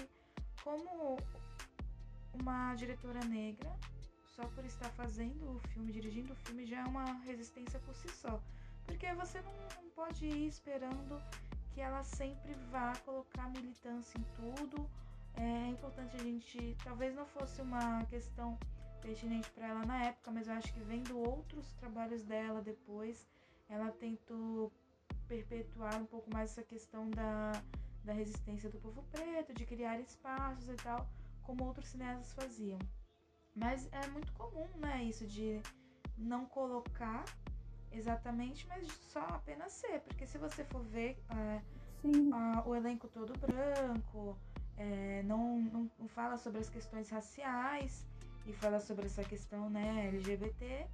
como 0.61 1.17
uma 2.33 2.75
diretora 2.75 3.23
negra, 3.23 3.73
só 4.35 4.43
por 4.49 4.65
estar 4.65 4.89
fazendo 4.89 5.55
o 5.55 5.59
filme, 5.69 5.93
dirigindo 5.93 6.33
o 6.33 6.35
filme, 6.35 6.65
já 6.65 6.81
é 6.81 6.85
uma 6.85 7.05
resistência 7.21 7.79
por 7.79 7.95
si 7.95 8.09
só. 8.09 8.41
Porque 8.85 9.13
você 9.13 9.41
não 9.41 9.89
pode 9.95 10.25
ir 10.25 10.47
esperando 10.47 11.21
que 11.77 11.81
ela 11.81 12.03
sempre 12.03 12.55
vá 12.71 12.91
colocar 13.05 13.47
militância 13.51 14.17
em 14.17 14.25
tudo. 14.35 14.89
É 15.35 15.67
importante 15.67 16.15
a 16.15 16.23
gente. 16.23 16.75
Talvez 16.83 17.13
não 17.13 17.27
fosse 17.27 17.61
uma 17.61 18.03
questão 18.05 18.57
pertinente 18.99 19.47
para 19.51 19.67
ela 19.67 19.85
na 19.85 20.05
época, 20.05 20.31
mas 20.31 20.47
eu 20.47 20.55
acho 20.55 20.73
que 20.73 20.79
vendo 20.79 21.15
outros 21.19 21.71
trabalhos 21.73 22.23
dela 22.23 22.63
depois, 22.63 23.27
ela 23.69 23.91
tentou 23.91 24.73
perpetuar 25.27 26.01
um 26.01 26.07
pouco 26.07 26.33
mais 26.33 26.49
essa 26.49 26.63
questão 26.63 27.11
da, 27.11 27.51
da 28.03 28.11
resistência 28.11 28.71
do 28.71 28.79
povo 28.79 29.03
preto, 29.11 29.53
de 29.53 29.63
criar 29.63 29.99
espaços 29.99 30.67
e 30.69 30.75
tal, 30.77 31.07
como 31.43 31.63
outros 31.63 31.89
cineastas 31.89 32.33
faziam. 32.33 32.79
Mas 33.53 33.87
é 33.91 34.07
muito 34.07 34.33
comum, 34.33 34.67
né, 34.77 35.03
isso 35.03 35.27
de 35.27 35.61
não 36.17 36.43
colocar 36.47 37.23
exatamente, 37.91 38.67
mas 38.67 38.87
só 39.11 39.19
apenas 39.19 39.71
ser, 39.73 39.99
porque 40.01 40.25
se 40.25 40.37
você 40.37 40.63
for 40.65 40.83
ver 40.83 41.17
é, 41.29 41.61
Sim. 42.01 42.31
a- 42.33 42.63
o 42.65 42.75
elenco 42.75 43.07
todo 43.07 43.33
branco, 43.39 44.37
é, 44.77 45.23
não, 45.23 45.59
não, 45.61 46.07
fala 46.09 46.37
sobre 46.37 46.59
as 46.61 46.69
questões 46.69 47.09
raciais 47.09 48.05
e 48.45 48.53
fala 48.53 48.79
sobre 48.79 49.05
essa 49.07 49.23
questão 49.23 49.69
né, 49.69 50.07
LGBT, 50.07 50.87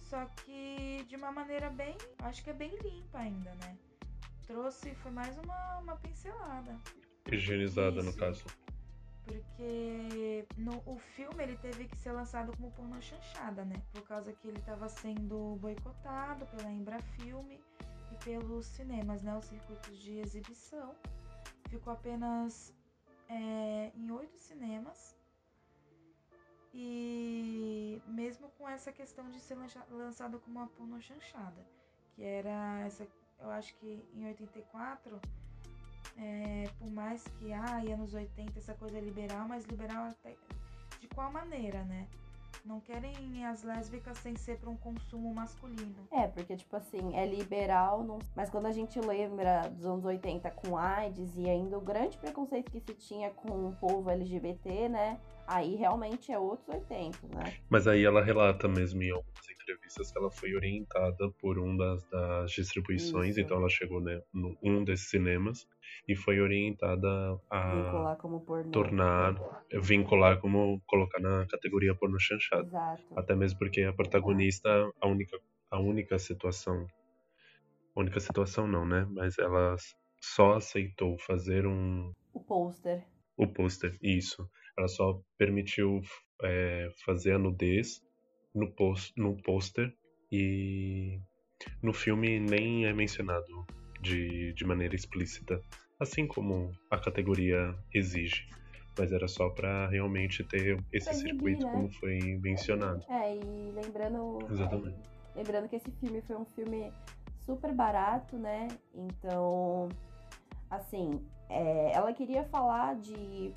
só 0.00 0.24
que 0.44 1.04
de 1.08 1.16
uma 1.16 1.30
maneira 1.30 1.68
bem, 1.70 1.96
acho 2.20 2.42
que 2.42 2.50
é 2.50 2.54
bem 2.54 2.74
limpa 2.82 3.18
ainda, 3.18 3.54
né? 3.56 3.76
Trouxe, 4.46 4.94
foi 4.94 5.10
mais 5.10 5.36
uma, 5.38 5.78
uma 5.80 5.96
pincelada. 5.96 6.74
Higienizada, 7.30 8.02
no 8.02 8.08
Isso. 8.08 8.18
caso. 8.18 8.44
Porque 9.28 10.46
no, 10.56 10.82
o 10.86 10.96
filme 10.98 11.42
ele 11.42 11.56
teve 11.58 11.86
que 11.86 11.96
ser 11.98 12.12
lançado 12.12 12.56
como 12.56 12.70
pornô 12.72 12.98
chanchada, 13.00 13.62
né? 13.62 13.82
Por 13.92 14.02
causa 14.02 14.32
que 14.32 14.48
ele 14.48 14.58
estava 14.58 14.88
sendo 14.88 15.56
boicotado 15.56 16.46
pela 16.46 16.70
Embrafilme 16.70 17.62
e 18.10 18.24
pelos 18.24 18.64
cinemas, 18.66 19.22
né? 19.22 19.36
Os 19.36 19.44
circuitos 19.44 19.98
de 19.98 20.18
exibição. 20.18 20.94
Ficou 21.68 21.92
apenas 21.92 22.74
é, 23.28 23.92
em 23.94 24.10
oito 24.10 24.38
cinemas. 24.38 25.14
E 26.72 28.00
mesmo 28.06 28.48
com 28.56 28.66
essa 28.66 28.90
questão 28.90 29.30
de 29.30 29.40
ser 29.40 29.58
lançado 29.90 30.40
como 30.40 30.58
uma 30.58 30.68
pornô 30.68 31.00
chanchada, 31.00 31.66
que 32.14 32.22
era 32.22 32.80
essa, 32.80 33.06
eu 33.40 33.50
acho 33.50 33.74
que 33.76 34.02
em 34.14 34.26
84 34.26 35.20
é, 36.18 36.68
por 36.78 36.90
mais 36.90 37.22
que, 37.38 37.52
ah, 37.52 37.82
e 37.84 37.92
anos 37.92 38.12
80 38.12 38.58
essa 38.58 38.74
coisa 38.74 38.98
é 38.98 39.00
liberal, 39.00 39.46
mas 39.48 39.64
liberal 39.64 40.04
até 40.04 40.34
de 41.00 41.08
qual 41.08 41.32
maneira, 41.32 41.82
né? 41.84 42.06
Não 42.64 42.80
querem 42.80 43.46
as 43.46 43.62
lésbicas 43.62 44.18
sem 44.18 44.36
ser 44.36 44.58
para 44.58 44.68
um 44.68 44.76
consumo 44.76 45.32
masculino. 45.32 46.08
É, 46.10 46.26
porque, 46.26 46.56
tipo 46.56 46.74
assim, 46.76 47.16
é 47.16 47.24
liberal, 47.24 48.02
não... 48.02 48.18
mas 48.34 48.50
quando 48.50 48.66
a 48.66 48.72
gente 48.72 48.98
lembra 48.98 49.68
dos 49.68 49.86
anos 49.86 50.04
80 50.04 50.50
com 50.50 50.76
AIDS 50.76 51.36
e 51.36 51.48
ainda 51.48 51.78
o 51.78 51.80
grande 51.80 52.18
preconceito 52.18 52.70
que 52.70 52.80
se 52.80 52.94
tinha 52.94 53.30
com 53.30 53.68
o 53.68 53.76
povo 53.76 54.10
LGBT, 54.10 54.88
né? 54.88 55.20
Aí 55.48 55.76
realmente 55.76 56.30
é 56.30 56.38
outros 56.38 56.68
80, 56.68 57.26
né? 57.28 57.54
Mas 57.70 57.86
aí 57.86 58.04
ela 58.04 58.22
relata 58.22 58.68
mesmo 58.68 59.02
em 59.02 59.10
algumas 59.10 59.48
entrevistas 59.50 60.12
que 60.12 60.18
ela 60.18 60.30
foi 60.30 60.54
orientada 60.54 61.30
por 61.40 61.58
um 61.58 61.74
das, 61.74 62.04
das 62.10 62.50
distribuições, 62.52 63.30
Isso. 63.30 63.40
então 63.40 63.56
ela 63.56 63.68
chegou 63.70 64.00
né, 64.02 64.20
no 64.32 64.54
um 64.62 64.84
desses 64.84 65.08
cinemas 65.08 65.66
e 66.06 66.14
foi 66.14 66.38
orientada 66.40 67.08
a 67.50 67.72
Vincular 67.72 68.16
como 68.18 68.40
pornô. 68.40 68.70
tornar, 68.70 69.34
vincular 69.82 70.38
como 70.38 70.82
colocar 70.86 71.18
na 71.20 71.46
categoria 71.46 71.94
porno 71.94 72.20
chanchado. 72.20 72.66
Exato. 72.66 73.02
Até 73.16 73.34
mesmo 73.34 73.58
porque 73.58 73.82
a 73.82 73.92
protagonista, 73.92 74.68
a 75.00 75.08
única, 75.08 75.38
a 75.70 75.80
única 75.80 76.18
situação, 76.18 76.86
única 77.96 78.20
situação 78.20 78.66
não, 78.66 78.86
né? 78.86 79.06
Mas 79.10 79.38
ela 79.38 79.76
só 80.20 80.54
aceitou 80.56 81.18
fazer 81.18 81.66
um 81.66 82.12
O 82.34 82.40
pôster. 82.40 83.02
o 83.36 83.46
pôster, 83.46 83.96
isso. 84.02 84.48
Ela 84.78 84.88
só 84.88 85.20
permitiu 85.36 86.00
é, 86.42 86.88
fazer 87.04 87.32
a 87.32 87.38
nudez 87.38 88.00
no, 88.54 88.70
pos- 88.70 89.12
no 89.16 89.36
pôster 89.42 89.92
e 90.30 91.18
no 91.82 91.92
filme 91.92 92.38
nem 92.38 92.86
é 92.86 92.92
mencionado 92.92 93.44
de, 94.00 94.52
de 94.54 94.64
maneira 94.64 94.94
explícita, 94.94 95.60
assim 95.98 96.26
como 96.26 96.70
a 96.90 96.98
categoria 96.98 97.74
exige. 97.92 98.46
Mas 98.96 99.12
era 99.12 99.28
só 99.28 99.48
para 99.50 99.88
realmente 99.88 100.42
ter 100.44 100.76
esse 100.92 101.10
exibir, 101.10 101.32
circuito 101.32 101.66
né? 101.66 101.72
como 101.72 101.92
foi 101.94 102.18
mencionado. 102.42 103.04
É, 103.08 103.36
e 103.36 103.72
lembrando. 103.72 104.38
Exatamente. 104.50 104.98
Lembrando 105.34 105.68
que 105.68 105.76
esse 105.76 105.90
filme 105.92 106.20
foi 106.22 106.36
um 106.36 106.44
filme 106.44 106.92
super 107.46 107.72
barato, 107.72 108.36
né? 108.36 108.66
Então, 108.92 109.88
assim, 110.68 111.10
é, 111.48 111.92
ela 111.92 112.12
queria 112.12 112.44
falar 112.44 112.96
de 112.96 113.52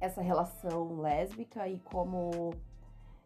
essa 0.00 0.22
relação 0.22 1.00
lésbica 1.00 1.68
e 1.68 1.78
como. 1.80 2.52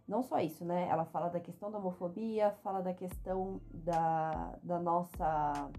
Não 0.07 0.23
só 0.23 0.39
isso, 0.41 0.65
né? 0.65 0.87
Ela 0.91 1.07
fala 1.07 1.29
da 1.29 1.41
questão 1.41 1.71
da 1.71 1.79
homofobia, 1.79 2.55
fala 2.63 2.83
da 2.83 2.93
questão 2.93 3.59
da, 3.73 4.55
da 4.63 4.79
nossa 4.79 5.71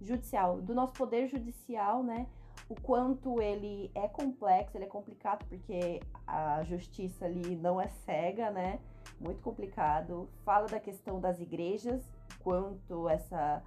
judicial, 0.00 0.60
do 0.60 0.72
nosso 0.72 0.92
poder 0.92 1.26
judicial, 1.26 2.02
né? 2.04 2.28
O 2.68 2.80
quanto 2.80 3.42
ele 3.42 3.90
é 3.94 4.06
complexo, 4.06 4.76
ele 4.76 4.84
é 4.84 4.88
complicado, 4.88 5.44
porque 5.48 6.00
a 6.26 6.62
justiça 6.62 7.24
ali 7.24 7.56
não 7.56 7.80
é 7.80 7.88
cega, 7.88 8.50
né? 8.50 8.78
muito 9.22 9.40
complicado. 9.40 10.28
Fala 10.44 10.66
da 10.66 10.80
questão 10.80 11.20
das 11.20 11.40
igrejas, 11.40 12.02
quanto 12.42 13.08
essa 13.08 13.62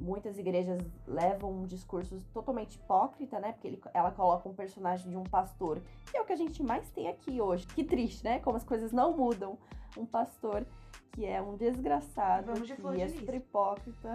muitas 0.00 0.38
igrejas 0.38 0.80
levam 1.06 1.52
um 1.52 1.66
discurso 1.66 2.18
totalmente 2.32 2.76
hipócrita, 2.76 3.38
né? 3.40 3.52
Porque 3.52 3.68
ele- 3.68 3.80
ela 3.92 4.10
coloca 4.10 4.48
um 4.48 4.54
personagem 4.54 5.10
de 5.10 5.16
um 5.16 5.24
pastor, 5.24 5.80
que 6.10 6.16
é 6.16 6.20
o 6.20 6.24
que 6.24 6.32
a 6.32 6.36
gente 6.36 6.62
mais 6.62 6.88
tem 6.90 7.08
aqui 7.08 7.40
hoje. 7.40 7.66
Que 7.66 7.82
triste, 7.84 8.24
né? 8.24 8.38
Como 8.40 8.56
as 8.56 8.64
coisas 8.64 8.92
não 8.92 9.16
mudam. 9.16 9.58
Um 9.96 10.06
pastor 10.06 10.64
que 11.12 11.24
é 11.24 11.42
um 11.42 11.56
desgraçado, 11.56 12.46
Vamos 12.52 12.68
de 12.68 12.76
que 12.76 13.00
é 13.00 13.08
super 13.08 13.34
hipócrita. 13.34 14.14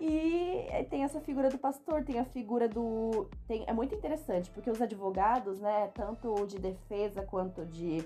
E 0.00 0.66
tem 0.90 1.04
essa 1.04 1.20
figura 1.20 1.48
do 1.48 1.56
pastor, 1.56 2.04
tem 2.04 2.18
a 2.18 2.24
figura 2.24 2.68
do. 2.68 3.28
Tem, 3.46 3.64
é 3.66 3.72
muito 3.72 3.94
interessante, 3.94 4.50
porque 4.50 4.68
os 4.70 4.82
advogados, 4.82 5.60
né, 5.60 5.88
tanto 5.94 6.46
de 6.46 6.58
defesa 6.58 7.22
quanto 7.22 7.64
de, 7.64 8.04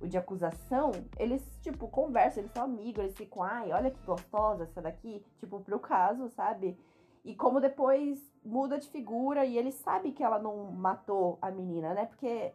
o 0.00 0.06
de 0.06 0.18
acusação, 0.18 0.90
eles, 1.18 1.42
tipo, 1.62 1.88
conversam, 1.88 2.42
eles 2.42 2.52
são 2.52 2.64
amigos, 2.64 3.02
eles 3.04 3.16
ficam, 3.16 3.42
ai, 3.42 3.72
olha 3.72 3.90
que 3.90 4.04
gostosa 4.04 4.64
essa 4.64 4.82
daqui, 4.82 5.24
tipo, 5.38 5.60
pro 5.60 5.78
caso, 5.78 6.28
sabe? 6.28 6.78
E 7.24 7.34
como 7.34 7.60
depois 7.60 8.20
muda 8.44 8.78
de 8.78 8.88
figura 8.88 9.44
e 9.44 9.56
ele 9.58 9.72
sabe 9.72 10.12
que 10.12 10.22
ela 10.22 10.38
não 10.38 10.70
matou 10.70 11.38
a 11.42 11.50
menina, 11.50 11.92
né? 11.94 12.06
Porque, 12.06 12.52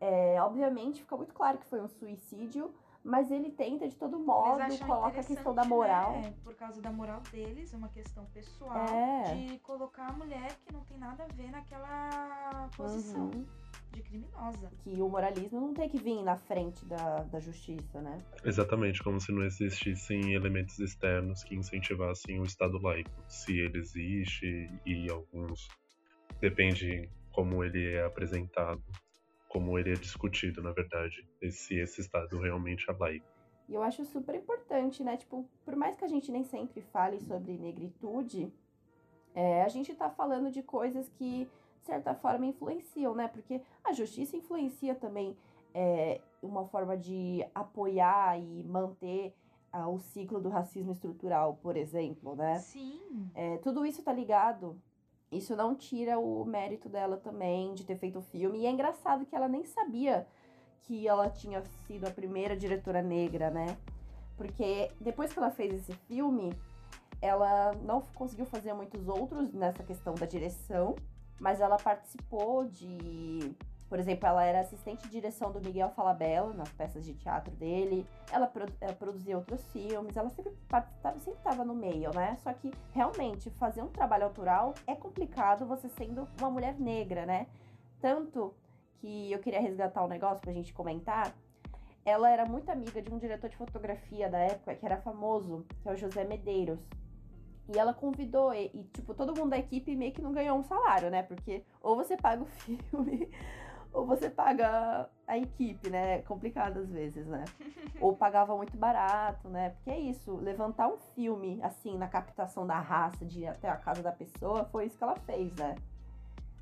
é, 0.00 0.42
obviamente, 0.42 1.00
fica 1.00 1.16
muito 1.16 1.32
claro 1.32 1.58
que 1.58 1.66
foi 1.66 1.80
um 1.80 1.88
suicídio, 1.88 2.74
mas 3.04 3.30
ele 3.30 3.50
tenta 3.50 3.88
de 3.88 3.96
todo 3.96 4.18
modo, 4.18 4.60
coloca 4.86 5.20
a 5.20 5.24
questão 5.24 5.54
da 5.54 5.64
moral. 5.64 6.12
né, 6.12 6.34
por 6.44 6.54
causa 6.54 6.80
da 6.82 6.92
moral 6.92 7.20
deles, 7.32 7.72
uma 7.72 7.88
questão 7.88 8.24
pessoal, 8.26 8.76
É. 8.86 9.34
de 9.34 9.58
colocar 9.60 10.08
a 10.08 10.12
mulher 10.12 10.54
que 10.64 10.72
não 10.72 10.82
tem 10.84 10.98
nada 10.98 11.24
a 11.24 11.26
ver 11.28 11.50
naquela 11.50 12.68
posição 12.76 13.30
Uhum. 13.34 13.46
De 13.92 14.02
criminosa. 14.02 14.70
que 14.82 15.00
o 15.00 15.08
moralismo 15.08 15.60
não 15.60 15.74
tem 15.74 15.88
que 15.88 15.98
vir 15.98 16.22
na 16.22 16.36
frente 16.36 16.84
da, 16.86 17.22
da 17.24 17.38
justiça, 17.40 18.00
né? 18.00 18.22
Exatamente, 18.44 19.02
como 19.02 19.20
se 19.20 19.32
não 19.32 19.44
existissem 19.44 20.32
elementos 20.34 20.78
externos 20.78 21.44
que 21.44 21.54
incentivassem 21.54 22.40
o 22.40 22.44
Estado 22.44 22.78
laico. 22.82 23.10
Se 23.28 23.58
ele 23.58 23.78
existe 23.78 24.70
e 24.86 25.10
alguns. 25.10 25.68
Depende 26.40 27.08
como 27.30 27.62
ele 27.62 27.92
é 27.92 28.04
apresentado, 28.04 28.82
como 29.48 29.78
ele 29.78 29.92
é 29.92 29.94
discutido, 29.94 30.62
na 30.62 30.72
verdade, 30.72 31.26
e 31.40 31.50
se 31.50 31.78
esse 31.78 32.00
Estado 32.00 32.38
realmente 32.38 32.90
é 32.90 32.92
laico. 32.92 33.26
E 33.68 33.74
eu 33.74 33.82
acho 33.82 34.04
super 34.04 34.34
importante, 34.34 35.02
né? 35.02 35.16
Tipo, 35.16 35.48
por 35.64 35.76
mais 35.76 35.96
que 35.96 36.04
a 36.04 36.08
gente 36.08 36.30
nem 36.32 36.44
sempre 36.44 36.82
fale 36.92 37.20
sobre 37.20 37.52
negritude, 37.52 38.52
é, 39.34 39.62
a 39.62 39.68
gente 39.68 39.94
tá 39.94 40.10
falando 40.10 40.50
de 40.50 40.62
coisas 40.62 41.08
que, 41.10 41.48
de 41.82 41.86
certa 41.86 42.14
forma, 42.14 42.46
influenciam, 42.46 43.14
né? 43.14 43.28
Porque 43.28 43.60
a 43.84 43.92
justiça 43.92 44.36
influencia 44.36 44.94
também 44.94 45.36
é, 45.74 46.20
uma 46.40 46.64
forma 46.66 46.96
de 46.96 47.44
apoiar 47.54 48.40
e 48.40 48.62
manter 48.64 49.34
ah, 49.72 49.88
o 49.88 49.98
ciclo 49.98 50.40
do 50.40 50.48
racismo 50.48 50.92
estrutural, 50.92 51.58
por 51.60 51.76
exemplo, 51.76 52.36
né? 52.36 52.58
Sim. 52.60 53.30
É, 53.34 53.58
tudo 53.58 53.84
isso 53.84 54.02
tá 54.02 54.12
ligado. 54.12 54.80
Isso 55.30 55.56
não 55.56 55.74
tira 55.74 56.18
o 56.18 56.44
mérito 56.44 56.88
dela 56.88 57.16
também 57.16 57.74
de 57.74 57.84
ter 57.84 57.96
feito 57.96 58.18
o 58.18 58.22
filme. 58.22 58.60
E 58.60 58.66
é 58.66 58.70
engraçado 58.70 59.24
que 59.24 59.34
ela 59.34 59.48
nem 59.48 59.64
sabia 59.64 60.26
que 60.82 61.08
ela 61.08 61.30
tinha 61.30 61.62
sido 61.86 62.06
a 62.06 62.10
primeira 62.10 62.56
diretora 62.56 63.02
negra, 63.02 63.50
né? 63.50 63.76
Porque 64.36 64.90
depois 65.00 65.32
que 65.32 65.38
ela 65.38 65.50
fez 65.50 65.72
esse 65.74 65.92
filme, 66.06 66.52
ela 67.20 67.72
não 67.82 68.02
conseguiu 68.14 68.44
fazer 68.44 68.74
muitos 68.74 69.08
outros 69.08 69.52
nessa 69.52 69.82
questão 69.82 70.14
da 70.14 70.26
direção, 70.26 70.96
mas 71.42 71.60
ela 71.60 71.76
participou 71.76 72.64
de. 72.64 73.52
Por 73.88 73.98
exemplo, 73.98 74.26
ela 74.26 74.42
era 74.42 74.60
assistente 74.60 75.02
de 75.02 75.10
direção 75.10 75.52
do 75.52 75.60
Miguel 75.60 75.90
Falabella 75.90 76.54
nas 76.54 76.70
peças 76.70 77.04
de 77.04 77.12
teatro 77.12 77.54
dele. 77.56 78.06
Ela, 78.32 78.46
produ- 78.46 78.72
ela 78.80 78.94
produzia 78.94 79.36
outros 79.36 79.62
filmes, 79.66 80.16
ela 80.16 80.30
sempre 80.30 80.52
participava, 80.68 81.18
sempre 81.18 81.40
estava 81.40 81.62
no 81.62 81.74
meio, 81.74 82.10
né? 82.14 82.36
Só 82.42 82.54
que 82.54 82.72
realmente 82.92 83.50
fazer 83.50 83.82
um 83.82 83.88
trabalho 83.88 84.24
autoral 84.24 84.72
é 84.86 84.94
complicado 84.94 85.66
você 85.66 85.90
sendo 85.90 86.26
uma 86.40 86.48
mulher 86.48 86.78
negra, 86.80 87.26
né? 87.26 87.48
Tanto 88.00 88.54
que 89.00 89.30
eu 89.30 89.40
queria 89.40 89.60
resgatar 89.60 90.02
um 90.02 90.08
negócio 90.08 90.38
pra 90.40 90.52
gente 90.52 90.72
comentar. 90.72 91.34
Ela 92.04 92.30
era 92.30 92.46
muito 92.46 92.70
amiga 92.70 93.02
de 93.02 93.12
um 93.12 93.18
diretor 93.18 93.50
de 93.50 93.56
fotografia 93.56 94.28
da 94.30 94.38
época 94.38 94.74
que 94.74 94.86
era 94.86 94.96
famoso, 94.96 95.66
que 95.82 95.88
é 95.88 95.92
o 95.92 95.96
José 95.96 96.24
Medeiros. 96.24 96.80
E 97.68 97.78
ela 97.78 97.94
convidou, 97.94 98.52
e, 98.52 98.70
e, 98.74 98.84
tipo, 98.92 99.14
todo 99.14 99.38
mundo 99.38 99.50
da 99.50 99.58
equipe 99.58 99.94
meio 99.94 100.12
que 100.12 100.22
não 100.22 100.32
ganhou 100.32 100.58
um 100.58 100.62
salário, 100.62 101.10
né? 101.10 101.22
Porque 101.22 101.64
ou 101.80 101.96
você 101.96 102.16
paga 102.16 102.42
o 102.42 102.46
filme, 102.66 103.30
ou 103.92 104.06
você 104.06 104.28
paga 104.28 105.08
a 105.26 105.38
equipe, 105.38 105.88
né? 105.88 106.18
É 106.18 106.22
complicado 106.22 106.78
às 106.78 106.90
vezes, 106.90 107.26
né? 107.26 107.44
ou 108.00 108.16
pagava 108.16 108.56
muito 108.56 108.76
barato, 108.76 109.48
né? 109.48 109.70
Porque 109.70 109.90
é 109.90 109.98
isso, 109.98 110.36
levantar 110.36 110.88
um 110.88 110.98
filme, 111.14 111.60
assim, 111.62 111.96
na 111.96 112.08
captação 112.08 112.66
da 112.66 112.78
raça, 112.80 113.24
de 113.24 113.40
ir 113.40 113.46
até 113.46 113.68
a 113.68 113.76
casa 113.76 114.02
da 114.02 114.12
pessoa, 114.12 114.64
foi 114.64 114.86
isso 114.86 114.98
que 114.98 115.04
ela 115.04 115.16
fez, 115.16 115.54
né? 115.54 115.76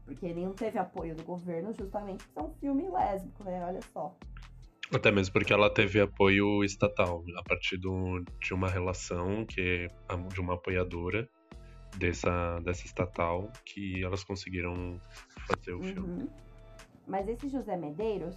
Porque 0.04 0.26
ele 0.26 0.44
não 0.44 0.52
teve 0.52 0.78
apoio 0.78 1.14
do 1.14 1.24
governo 1.24 1.72
justamente 1.72 2.24
por 2.24 2.32
ser 2.32 2.48
um 2.48 2.54
filme 2.54 2.88
lésbico, 2.88 3.44
né? 3.44 3.64
Olha 3.64 3.80
só. 3.92 4.14
Até 4.92 5.12
mesmo 5.12 5.32
porque 5.32 5.52
ela 5.52 5.72
teve 5.72 6.00
apoio 6.00 6.64
estatal, 6.64 7.22
a 7.38 7.42
partir 7.44 7.76
do, 7.76 8.24
de 8.40 8.52
uma 8.52 8.68
relação 8.68 9.46
que 9.46 9.86
de 10.32 10.40
uma 10.40 10.54
apoiadora 10.54 11.28
dessa, 11.96 12.58
dessa 12.60 12.86
estatal 12.86 13.48
que 13.64 14.02
elas 14.02 14.24
conseguiram 14.24 15.00
fazer 15.46 15.74
o 15.74 15.82
filme. 15.82 16.22
Uhum. 16.22 16.28
Mas 17.06 17.28
esse 17.28 17.48
José 17.48 17.76
Medeiros, 17.76 18.36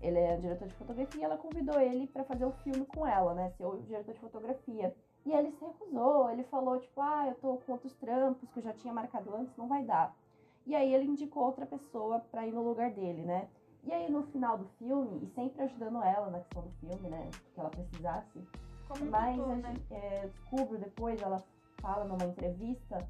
ele 0.00 0.18
é 0.18 0.36
diretor 0.36 0.68
de 0.68 0.74
fotografia 0.74 1.20
e 1.20 1.24
ela 1.24 1.36
convidou 1.36 1.80
ele 1.80 2.06
pra 2.06 2.24
fazer 2.24 2.44
o 2.44 2.52
filme 2.52 2.86
com 2.86 3.06
ela, 3.06 3.34
né? 3.34 3.50
Ser 3.50 3.64
o 3.64 3.76
diretor 3.82 4.14
de 4.14 4.20
fotografia. 4.20 4.94
E 5.26 5.32
ele 5.32 5.50
se 5.50 5.64
recusou, 5.64 6.30
ele 6.30 6.44
falou, 6.44 6.78
tipo, 6.78 7.00
ah, 7.00 7.26
eu 7.28 7.34
tô 7.34 7.56
com 7.58 7.72
outros 7.72 7.94
trampos 7.94 8.48
que 8.50 8.60
eu 8.60 8.62
já 8.62 8.72
tinha 8.72 8.94
marcado 8.94 9.34
antes, 9.34 9.56
não 9.56 9.68
vai 9.68 9.84
dar. 9.84 10.16
E 10.66 10.74
aí 10.74 10.94
ele 10.94 11.06
indicou 11.06 11.44
outra 11.44 11.66
pessoa 11.66 12.20
pra 12.30 12.46
ir 12.46 12.52
no 12.52 12.62
lugar 12.62 12.90
dele, 12.90 13.22
né? 13.22 13.48
E 13.84 13.92
aí 13.92 14.10
no 14.10 14.22
final 14.24 14.58
do 14.58 14.66
filme, 14.78 15.20
e 15.22 15.26
sempre 15.34 15.62
ajudando 15.62 16.02
ela 16.02 16.30
na 16.30 16.40
questão 16.40 16.62
do 16.62 16.70
filme, 16.80 17.08
né? 17.08 17.30
Que 17.54 17.60
ela 17.60 17.70
precisasse, 17.70 18.40
Como 18.88 19.04
um 19.04 19.10
mas 19.10 19.36
tutor, 19.36 19.56
né? 19.56 19.74
gente, 19.74 19.94
é, 19.94 20.24
eu 20.24 20.28
descubro 20.30 20.78
depois, 20.78 21.20
ela 21.22 21.42
fala 21.80 22.04
numa 22.04 22.24
entrevista 22.24 23.08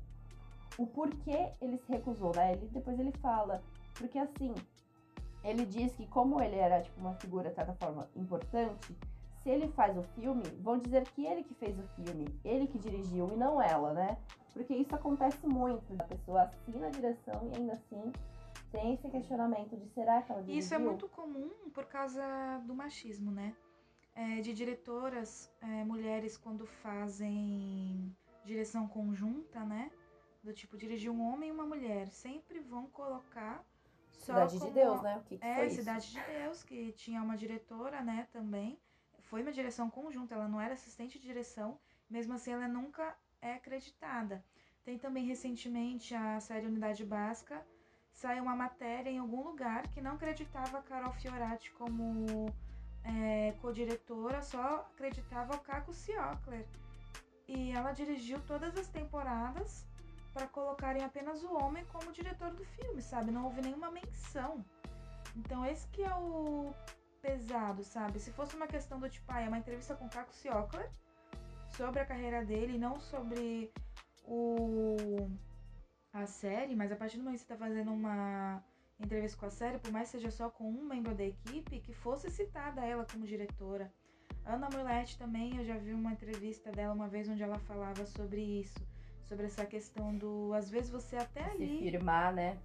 o 0.79 0.87
porquê 0.87 1.53
ele 1.61 1.77
se 1.79 1.91
recusou, 1.91 2.33
né? 2.37 2.53
Ele, 2.53 2.69
depois 2.69 2.99
ele 3.01 3.13
fala, 3.21 3.61
porque 3.95 4.19
assim, 4.19 4.55
ele 5.43 5.65
diz 5.65 5.95
que 5.97 6.07
como 6.07 6.41
ele 6.41 6.57
era 6.57 6.81
tipo 6.83 7.01
uma 7.01 7.15
figura 7.15 7.49
de 7.49 7.57
certa 7.57 7.75
forma 7.75 8.09
importante, 8.15 8.97
se 9.43 9.51
ele 9.51 9.69
faz 9.69 9.97
o 9.97 10.03
filme, 10.03 10.43
vão 10.61 10.79
dizer 10.79 11.05
que 11.09 11.27
ele 11.27 11.43
que 11.43 11.55
fez 11.55 11.77
o 11.79 11.83
filme, 11.95 12.27
ele 12.45 12.67
que 12.67 12.79
dirigiu 12.79 13.29
e 13.33 13.37
não 13.37 13.61
ela, 13.61 13.93
né? 13.93 14.17
Porque 14.53 14.75
isso 14.75 14.95
acontece 14.95 15.47
muito, 15.47 15.85
a 15.99 16.05
pessoa 16.05 16.43
assina 16.43 16.87
a 16.87 16.91
direção 16.91 17.41
e 17.53 17.57
ainda 17.57 17.73
assim 17.73 18.13
Tem 18.71 18.95
esse 18.95 19.09
questionamento 19.09 19.77
de 19.77 19.89
será 19.89 20.21
que 20.23 20.31
ela 20.31 20.43
dirigiu? 20.43 20.61
Isso 20.61 20.75
é 20.75 20.79
muito 20.79 21.09
comum 21.09 21.51
por 21.73 21.87
causa 21.87 22.23
do 22.67 22.75
machismo, 22.75 23.31
né? 23.31 23.57
É, 24.15 24.41
de 24.41 24.53
diretoras, 24.53 25.51
é, 25.61 25.85
mulheres 25.85 26.37
quando 26.37 26.67
fazem 26.67 28.15
direção 28.45 28.87
conjunta, 28.87 29.65
né? 29.65 29.91
Do 30.43 30.53
tipo, 30.53 30.77
dirigir 30.77 31.11
um 31.11 31.23
homem 31.23 31.49
e 31.49 31.53
uma 31.53 31.65
mulher. 31.65 32.09
Sempre 32.09 32.61
vão 32.61 32.87
colocar 32.89 33.65
só 34.11 34.33
Cidade 34.33 34.59
como... 34.59 34.67
de 34.67 34.75
Deus, 34.75 35.03
né? 35.03 35.17
O 35.19 35.23
que, 35.23 35.39
que 35.39 35.45
É, 35.45 35.57
foi 35.57 35.67
isso? 35.67 35.77
Cidade 35.77 36.11
de 36.11 36.21
Deus, 36.21 36.63
que 36.63 36.93
tinha 36.93 37.23
uma 37.23 37.37
diretora, 37.37 38.03
né, 38.03 38.29
também. 38.33 38.79
Foi 39.21 39.43
uma 39.43 39.53
direção 39.53 39.91
conjunta, 39.91 40.35
ela 40.35 40.49
não 40.49 40.61
era 40.61 40.75
assistente 40.75 41.19
de 41.19 41.27
direção, 41.27 41.79
mesmo 42.09 42.35
assim 42.35 42.53
ela 42.53 42.67
nunca 42.67 43.17
é 43.41 43.55
acreditada. 43.55 44.45
Tem 44.85 44.99
também 44.99 45.25
recentemente 45.25 46.15
a 46.15 46.41
série 46.41 46.67
Unidade 46.67 47.05
Básica, 47.05 47.65
saiu 48.19 48.43
uma 48.43 48.57
matéria 48.57 49.11
em 49.11 49.19
algum 49.19 49.43
lugar 49.45 49.87
que 49.89 50.01
não 50.01 50.15
acreditava 50.15 50.79
a 50.79 50.83
Carol 50.83 51.13
Fiorati 51.13 51.71
como 51.73 52.47
é, 53.05 53.53
co-diretora, 53.61 54.43
só 54.43 54.89
acreditava 54.93 55.55
o 55.55 55.61
Caco 55.61 55.93
Ciocler. 55.93 56.67
E 57.47 57.71
ela 57.71 57.93
dirigiu 57.93 58.41
todas 58.41 58.77
as 58.77 58.89
temporadas 58.89 59.87
para 60.35 60.49
colocarem 60.49 61.05
apenas 61.05 61.45
o 61.45 61.53
homem 61.55 61.85
como 61.93 62.13
diretor 62.13 62.51
do 62.51 62.65
filme, 62.65 63.01
sabe? 63.01 63.31
Não 63.31 63.45
houve 63.45 63.61
nenhuma 63.61 63.91
menção. 63.91 64.65
Então 65.37 65.65
esse 65.65 65.87
que 65.89 66.03
é 66.03 66.15
o 66.15 66.75
pesado, 67.23 67.85
sabe? 67.85 68.19
Se 68.19 68.33
fosse 68.33 68.57
uma 68.57 68.67
questão 68.67 68.99
do 68.99 69.09
tipo, 69.09 69.27
ah, 69.29 69.41
é 69.41 69.49
uma 69.49 69.59
entrevista 69.59 69.95
com 69.95 70.07
o 70.07 70.11
Caco 70.11 70.35
Ciocler 70.35 70.91
sobre 71.71 72.01
a 72.01 72.07
carreira 72.07 72.45
dele, 72.45 72.79
não 72.79 72.99
sobre 72.99 73.73
o 74.25 75.31
a 76.13 76.27
série, 76.27 76.75
mas 76.75 76.91
a 76.91 76.97
partir 76.97 77.17
do 77.17 77.25
momento 77.25 77.41
que 77.41 77.47
você 77.47 77.55
tá 77.55 77.57
fazendo 77.57 77.93
uma 77.93 78.63
entrevista 78.99 79.39
com 79.39 79.47
a 79.47 79.51
série, 79.51 79.79
por 79.79 79.93
mais 79.93 80.11
que 80.11 80.19
seja 80.19 80.31
só 80.31 80.51
com 80.51 80.69
um 80.69 80.85
membro 80.85 81.15
da 81.15 81.25
equipe, 81.25 81.81
que 81.81 81.93
fosse 81.93 82.31
citada 82.31 82.85
ela 82.85 83.07
como 83.11 83.27
diretora. 83.27 83.93
Ana 84.45 84.69
Mulete 84.71 85.19
também, 85.19 85.57
eu 85.59 85.65
já 85.65 85.77
vi 85.77 85.93
uma 85.93 86.13
entrevista 86.13 86.73
dela 86.73 86.95
uma 86.95 87.09
vez 87.09 87.29
onde 87.29 87.43
ela 87.43 87.59
falava 87.61 88.07
sobre 88.07 88.41
isso, 88.41 88.79
sobre 89.25 89.47
essa 89.47 89.67
questão 89.67 90.17
do, 90.17 90.53
às 90.55 90.71
vezes 90.71 90.91
você 90.91 91.17
até 91.17 91.45
Se 91.45 91.51
ali 91.51 91.79
firmar, 91.79 92.35
né? 92.35 92.59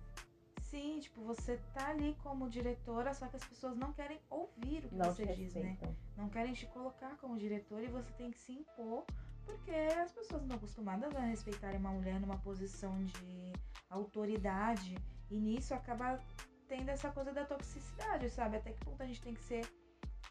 Sim, 0.62 1.00
tipo, 1.00 1.22
você 1.22 1.60
tá 1.74 1.90
ali 1.90 2.18
como 2.24 2.50
diretora, 2.50 3.14
só 3.14 3.28
que 3.28 3.36
as 3.36 3.44
pessoas 3.44 3.76
não 3.78 3.94
querem 3.94 4.20
ouvir 4.30 4.86
o 4.86 4.90
que 4.90 4.96
Não 4.96 5.06
você 5.06 5.26
diz, 5.28 5.54
né? 5.54 5.78
Não 6.18 6.30
querem 6.30 6.54
te 6.54 6.66
colocar 6.68 7.16
como 7.18 7.38
diretor 7.38 7.84
e 7.84 7.88
você 7.88 8.12
tem 8.14 8.32
que 8.32 8.40
se 8.40 8.54
impor, 8.54 9.06
porque 9.46 9.72
as 9.72 10.12
pessoas 10.12 10.42
não 10.42 10.48
estão 10.48 10.58
acostumadas 10.58 11.16
a 11.16 11.20
respeitarem 11.22 11.80
uma 11.80 11.92
mulher 11.92 12.20
numa 12.20 12.38
posição 12.38 13.04
de 13.04 13.54
autoridade. 13.90 14.98
E 15.30 15.40
nisso 15.40 15.74
acaba 15.74 16.20
tendo 16.68 16.90
essa 16.90 17.10
coisa 17.12 17.32
da 17.32 17.46
toxicidade, 17.46 18.30
sabe? 18.30 18.58
Até 18.58 18.74
que 18.74 18.84
ponto 18.86 19.02
a 19.02 19.06
gente 19.06 19.22
tem 19.22 19.34
que 19.34 19.42
ser 19.42 19.66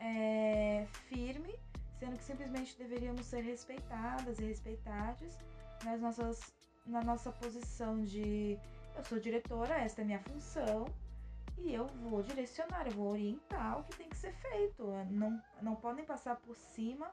é, 0.00 0.86
firme, 1.08 1.54
sendo 1.98 2.16
que 2.16 2.24
simplesmente 2.24 2.76
deveríamos 2.76 3.26
ser 3.26 3.42
respeitadas 3.42 4.38
e 4.38 4.44
respeitadas 4.44 5.38
nas 5.84 6.00
nossas, 6.00 6.54
na 6.86 7.02
nossa 7.02 7.30
posição 7.32 8.02
de 8.02 8.58
eu 8.96 9.04
sou 9.04 9.18
diretora, 9.18 9.74
esta 9.78 10.02
é 10.02 10.04
minha 10.04 10.20
função, 10.20 10.84
e 11.58 11.72
eu 11.72 11.86
vou 11.86 12.22
direcionar, 12.22 12.86
eu 12.86 12.92
vou 12.92 13.12
orientar 13.12 13.78
o 13.78 13.84
que 13.84 13.96
tem 13.96 14.08
que 14.08 14.16
ser 14.16 14.32
feito. 14.32 14.84
Não, 15.10 15.40
não 15.60 15.76
podem 15.76 16.04
passar 16.04 16.36
por 16.36 16.56
cima 16.56 17.12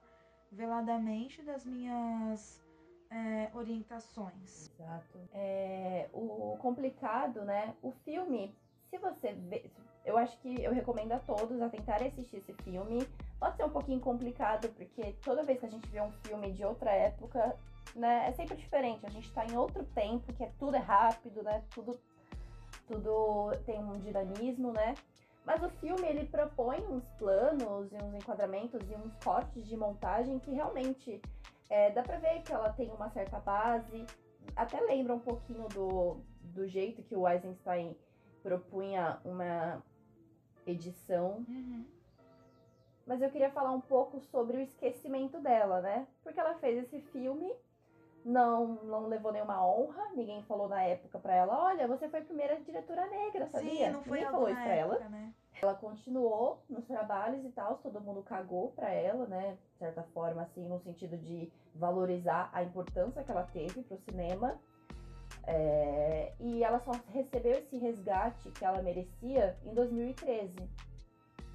veladamente 0.52 1.42
das 1.42 1.66
minhas 1.66 2.62
é, 3.10 3.50
orientações. 3.54 4.72
Exato. 4.80 5.20
É, 5.34 6.08
o 6.14 6.58
complicado, 6.60 7.44
né? 7.44 7.74
O 7.82 7.92
filme, 7.92 8.56
se 8.90 8.98
você 8.98 9.34
vê. 9.34 9.70
Eu 10.06 10.18
acho 10.18 10.38
que 10.40 10.64
eu 10.64 10.72
recomendo 10.72 11.12
a 11.12 11.20
todos 11.20 11.62
a 11.62 11.70
tentarem 11.70 12.08
assistir 12.08 12.38
esse 12.38 12.54
filme. 12.64 13.08
Pode 13.40 13.58
ser 13.58 13.66
um 13.66 13.70
pouquinho 13.70 14.00
complicado, 14.00 14.70
porque 14.70 15.14
toda 15.24 15.44
vez 15.44 15.60
que 15.60 15.66
a 15.66 15.70
gente 15.70 15.88
vê 15.90 16.02
um 16.02 16.12
filme 16.24 16.52
de 16.52 16.64
outra 16.64 16.92
época, 16.92 17.56
né, 17.96 18.28
é 18.28 18.32
sempre 18.32 18.56
diferente. 18.56 19.06
A 19.06 19.10
gente 19.10 19.32
tá 19.32 19.46
em 19.46 19.56
outro 19.56 19.84
tempo, 19.94 20.34
que 20.34 20.44
é 20.44 20.52
tudo 20.58 20.76
é 20.76 20.80
rápido, 20.80 21.44
né? 21.44 21.64
Tudo, 21.74 22.00
tudo 22.88 23.52
tem 23.66 23.78
um 23.78 24.00
dinamismo, 24.00 24.72
né? 24.72 24.96
Mas 25.50 25.64
o 25.64 25.70
filme 25.80 26.08
ele 26.08 26.28
propõe 26.28 26.80
uns 26.86 27.10
planos 27.18 27.92
e 27.92 27.96
uns 27.96 28.14
enquadramentos 28.14 28.88
e 28.88 28.94
uns 28.94 29.16
cortes 29.24 29.66
de 29.66 29.76
montagem 29.76 30.38
que 30.38 30.52
realmente 30.52 31.20
é, 31.72 31.90
dá 31.90 32.04
pra 32.04 32.20
ver 32.20 32.44
que 32.44 32.54
ela 32.54 32.72
tem 32.72 32.92
uma 32.92 33.10
certa 33.10 33.40
base. 33.40 34.06
Até 34.56 34.80
lembra 34.80 35.16
um 35.16 35.20
pouquinho 35.20 35.68
do, 35.70 36.18
do 36.44 36.68
jeito 36.68 37.02
que 37.02 37.16
o 37.16 37.28
Eisenstein 37.28 37.98
propunha 38.44 39.20
uma 39.26 39.82
edição. 40.68 41.44
Uhum. 41.48 41.84
Mas 43.08 43.20
eu 43.20 43.32
queria 43.32 43.50
falar 43.50 43.72
um 43.72 43.82
pouco 43.82 44.20
sobre 44.20 44.58
o 44.58 44.62
esquecimento 44.62 45.40
dela, 45.40 45.82
né? 45.82 46.06
Porque 46.22 46.40
ela 46.40 46.60
fez 46.60 46.84
esse 46.84 47.02
filme, 47.08 47.52
não, 48.30 48.76
não 48.84 49.08
levou 49.08 49.32
nenhuma 49.32 49.66
honra, 49.66 50.10
ninguém 50.16 50.44
falou 50.44 50.70
na 50.70 50.84
época 50.84 51.18
pra 51.20 51.34
ela: 51.36 51.66
olha, 51.66 51.88
você 51.88 52.08
foi 52.08 52.20
a 52.20 52.24
primeira 52.26 52.60
diretora 52.62 53.08
negra, 53.08 53.48
sabia? 53.48 53.88
Sim, 53.88 53.92
não 53.92 54.04
foi 54.04 54.20
ninguém 54.20 54.32
falou 54.32 54.50
isso 54.50 54.62
pra 54.62 54.74
ela. 54.76 54.96
época, 54.96 55.10
né? 55.10 55.34
Ela 55.62 55.74
continuou 55.74 56.64
nos 56.70 56.86
trabalhos 56.86 57.44
e 57.44 57.50
tal, 57.50 57.80
todo 57.80 58.00
mundo 58.00 58.22
cagou 58.24 58.72
pra 58.72 58.90
ela, 58.94 59.26
né? 59.26 59.58
De 59.74 59.78
certa 59.80 60.04
forma, 60.14 60.44
assim, 60.44 60.66
no 60.66 60.80
sentido 60.80 61.18
de 61.18 61.52
valorizar 61.76 62.50
a 62.54 62.64
importância 62.64 63.24
que 63.24 63.32
ela 63.32 63.44
teve 63.44 63.82
pro 63.84 63.98
cinema. 63.98 64.58
É, 65.46 66.34
E 66.40 66.64
ela 66.64 66.80
só 66.80 66.92
recebeu 67.10 67.54
esse 67.54 67.78
resgate 67.78 68.52
que 68.52 68.64
ela 68.64 68.82
merecia 68.82 69.58
em 69.66 69.74
2013, 69.74 70.56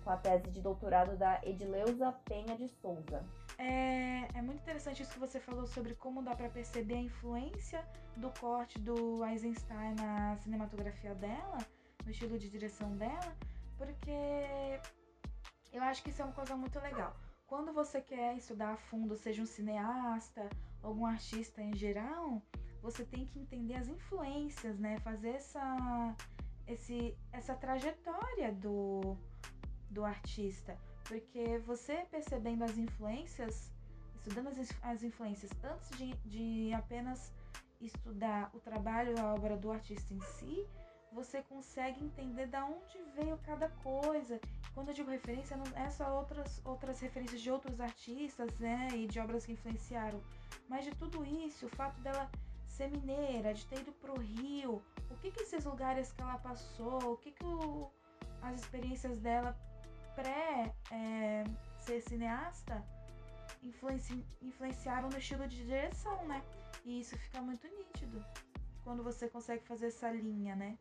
com 0.02 0.10
a 0.10 0.16
tese 0.16 0.50
de 0.50 0.60
doutorado 0.60 1.16
da 1.16 1.40
Edileuza 1.44 2.12
Penha 2.24 2.56
de 2.56 2.68
Souza. 2.68 3.22
É, 3.58 4.28
é 4.34 4.42
muito 4.42 4.60
interessante 4.60 5.02
isso 5.02 5.12
que 5.12 5.18
você 5.18 5.38
falou 5.38 5.66
sobre 5.66 5.94
como 5.94 6.22
dá 6.22 6.34
pra 6.34 6.48
perceber 6.48 6.94
a 6.94 7.00
influência 7.00 7.86
do 8.16 8.30
corte 8.30 8.78
do 8.78 9.24
Eisenstein 9.24 9.94
na 9.94 10.36
cinematografia 10.38 11.14
dela, 11.14 11.58
no 12.04 12.10
estilo 12.10 12.38
de 12.38 12.48
direção 12.50 12.96
dela, 12.96 13.36
porque 13.78 14.80
eu 15.72 15.82
acho 15.82 16.02
que 16.02 16.10
isso 16.10 16.22
é 16.22 16.24
uma 16.24 16.34
coisa 16.34 16.56
muito 16.56 16.78
legal. 16.80 17.14
Quando 17.46 17.72
você 17.72 18.00
quer 18.00 18.36
estudar 18.36 18.72
a 18.72 18.76
fundo, 18.76 19.14
seja 19.16 19.42
um 19.42 19.46
cineasta, 19.46 20.48
algum 20.82 21.06
artista 21.06 21.62
em 21.62 21.74
geral, 21.74 22.42
você 22.82 23.04
tem 23.04 23.26
que 23.26 23.38
entender 23.38 23.74
as 23.74 23.88
influências, 23.88 24.78
né? 24.78 24.98
Fazer 25.00 25.30
essa, 25.30 26.16
esse, 26.66 27.16
essa 27.32 27.54
trajetória 27.54 28.52
do, 28.52 29.16
do 29.90 30.04
artista. 30.04 30.78
Porque 31.06 31.58
você 31.58 32.06
percebendo 32.10 32.64
as 32.64 32.76
influências, 32.78 33.70
estudando 34.14 34.48
as, 34.48 34.70
as 34.82 35.02
influências 35.02 35.50
antes 35.62 35.90
de, 35.98 36.14
de 36.24 36.72
apenas 36.74 37.32
estudar 37.80 38.50
o 38.54 38.60
trabalho, 38.60 39.14
a 39.20 39.34
obra 39.34 39.56
do 39.56 39.70
artista 39.70 40.14
em 40.14 40.20
si, 40.20 40.66
você 41.12 41.42
consegue 41.42 42.02
entender 42.04 42.46
da 42.46 42.64
onde 42.64 42.98
veio 43.14 43.38
cada 43.44 43.68
coisa. 43.68 44.40
Quando 44.74 44.88
eu 44.88 44.94
digo 44.94 45.10
referência, 45.10 45.56
não 45.56 45.66
é 45.76 45.88
só 45.90 46.16
outras, 46.18 46.60
outras 46.64 46.98
referências 47.00 47.40
de 47.40 47.50
outros 47.50 47.80
artistas, 47.80 48.58
né? 48.58 48.88
E 48.94 49.06
de 49.06 49.20
obras 49.20 49.46
que 49.46 49.52
influenciaram. 49.52 50.20
Mas 50.68 50.84
de 50.84 50.90
tudo 50.92 51.24
isso, 51.24 51.66
o 51.66 51.68
fato 51.68 52.00
dela 52.00 52.28
ser 52.66 52.88
mineira, 52.90 53.54
de 53.54 53.64
ter 53.66 53.80
ido 53.80 53.92
pro 53.92 54.18
Rio, 54.18 54.82
o 55.08 55.16
que 55.20 55.30
que 55.30 55.42
esses 55.42 55.64
lugares 55.64 56.10
que 56.10 56.20
ela 56.20 56.38
passou, 56.38 57.12
o 57.12 57.16
que 57.16 57.30
que 57.30 57.44
o- 57.44 57.88
as 58.42 58.60
experiências 58.60 59.16
dela 59.20 59.56
pré 60.14 60.74
é, 60.90 61.44
ser 61.81 62.00
cineasta 62.00 62.85
influenci- 63.62 64.27
influenciaram 64.42 65.09
no 65.09 65.18
estilo 65.18 65.46
de 65.46 65.57
direção, 65.64 66.27
né? 66.27 66.42
E 66.85 67.00
isso 67.00 67.16
fica 67.18 67.40
muito 67.40 67.66
nítido 67.68 68.24
quando 68.83 69.03
você 69.03 69.29
consegue 69.29 69.64
fazer 69.64 69.87
essa 69.87 70.11
linha, 70.11 70.55
né? 70.55 70.79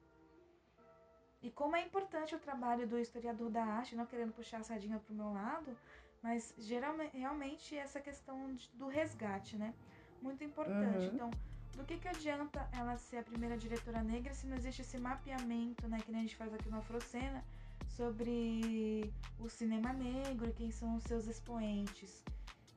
E 1.42 1.50
como 1.52 1.76
é 1.76 1.82
importante 1.82 2.36
o 2.36 2.40
trabalho 2.40 2.88
do 2.88 2.98
historiador 2.98 3.50
da 3.50 3.64
arte, 3.64 3.96
não 3.96 4.06
querendo 4.06 4.34
puxar 4.34 4.60
a 4.60 4.64
sardinha 4.64 5.00
pro 5.00 5.14
meu 5.14 5.32
lado, 5.34 5.78
mas 6.22 6.54
geralmente, 6.58 7.18
realmente 7.18 7.78
essa 7.78 8.00
questão 8.00 8.54
de- 8.56 8.70
do 8.74 8.88
resgate, 8.88 9.58
né? 9.58 9.74
Muito 10.22 10.44
importante. 10.44 11.08
Uhum. 11.08 11.14
Então, 11.16 11.32
do 11.76 11.84
que, 11.84 11.98
que 11.98 12.08
adianta 12.08 12.66
ela 12.72 12.96
ser 12.98 13.18
a 13.18 13.24
primeira 13.24 13.58
diretora 13.58 14.02
negra 14.02 14.34
se 14.34 14.48
não 14.48 14.56
existe 14.56 14.82
esse 14.84 14.98
mapeamento, 14.98 15.86
né? 15.88 16.00
Que 16.06 16.12
nem 16.12 16.22
a 16.22 16.24
gente 16.24 16.36
faz 16.38 16.54
aqui 16.54 16.70
no 16.70 16.78
Afrocena, 16.78 17.44
sobre 17.88 19.14
o 19.40 19.50
cinema 19.50 19.94
negro 19.94 20.50
e 20.50 20.54
quem 20.54 20.72
são 20.72 20.96
os 20.96 21.04
seus 21.04 21.28
expoentes. 21.28 22.24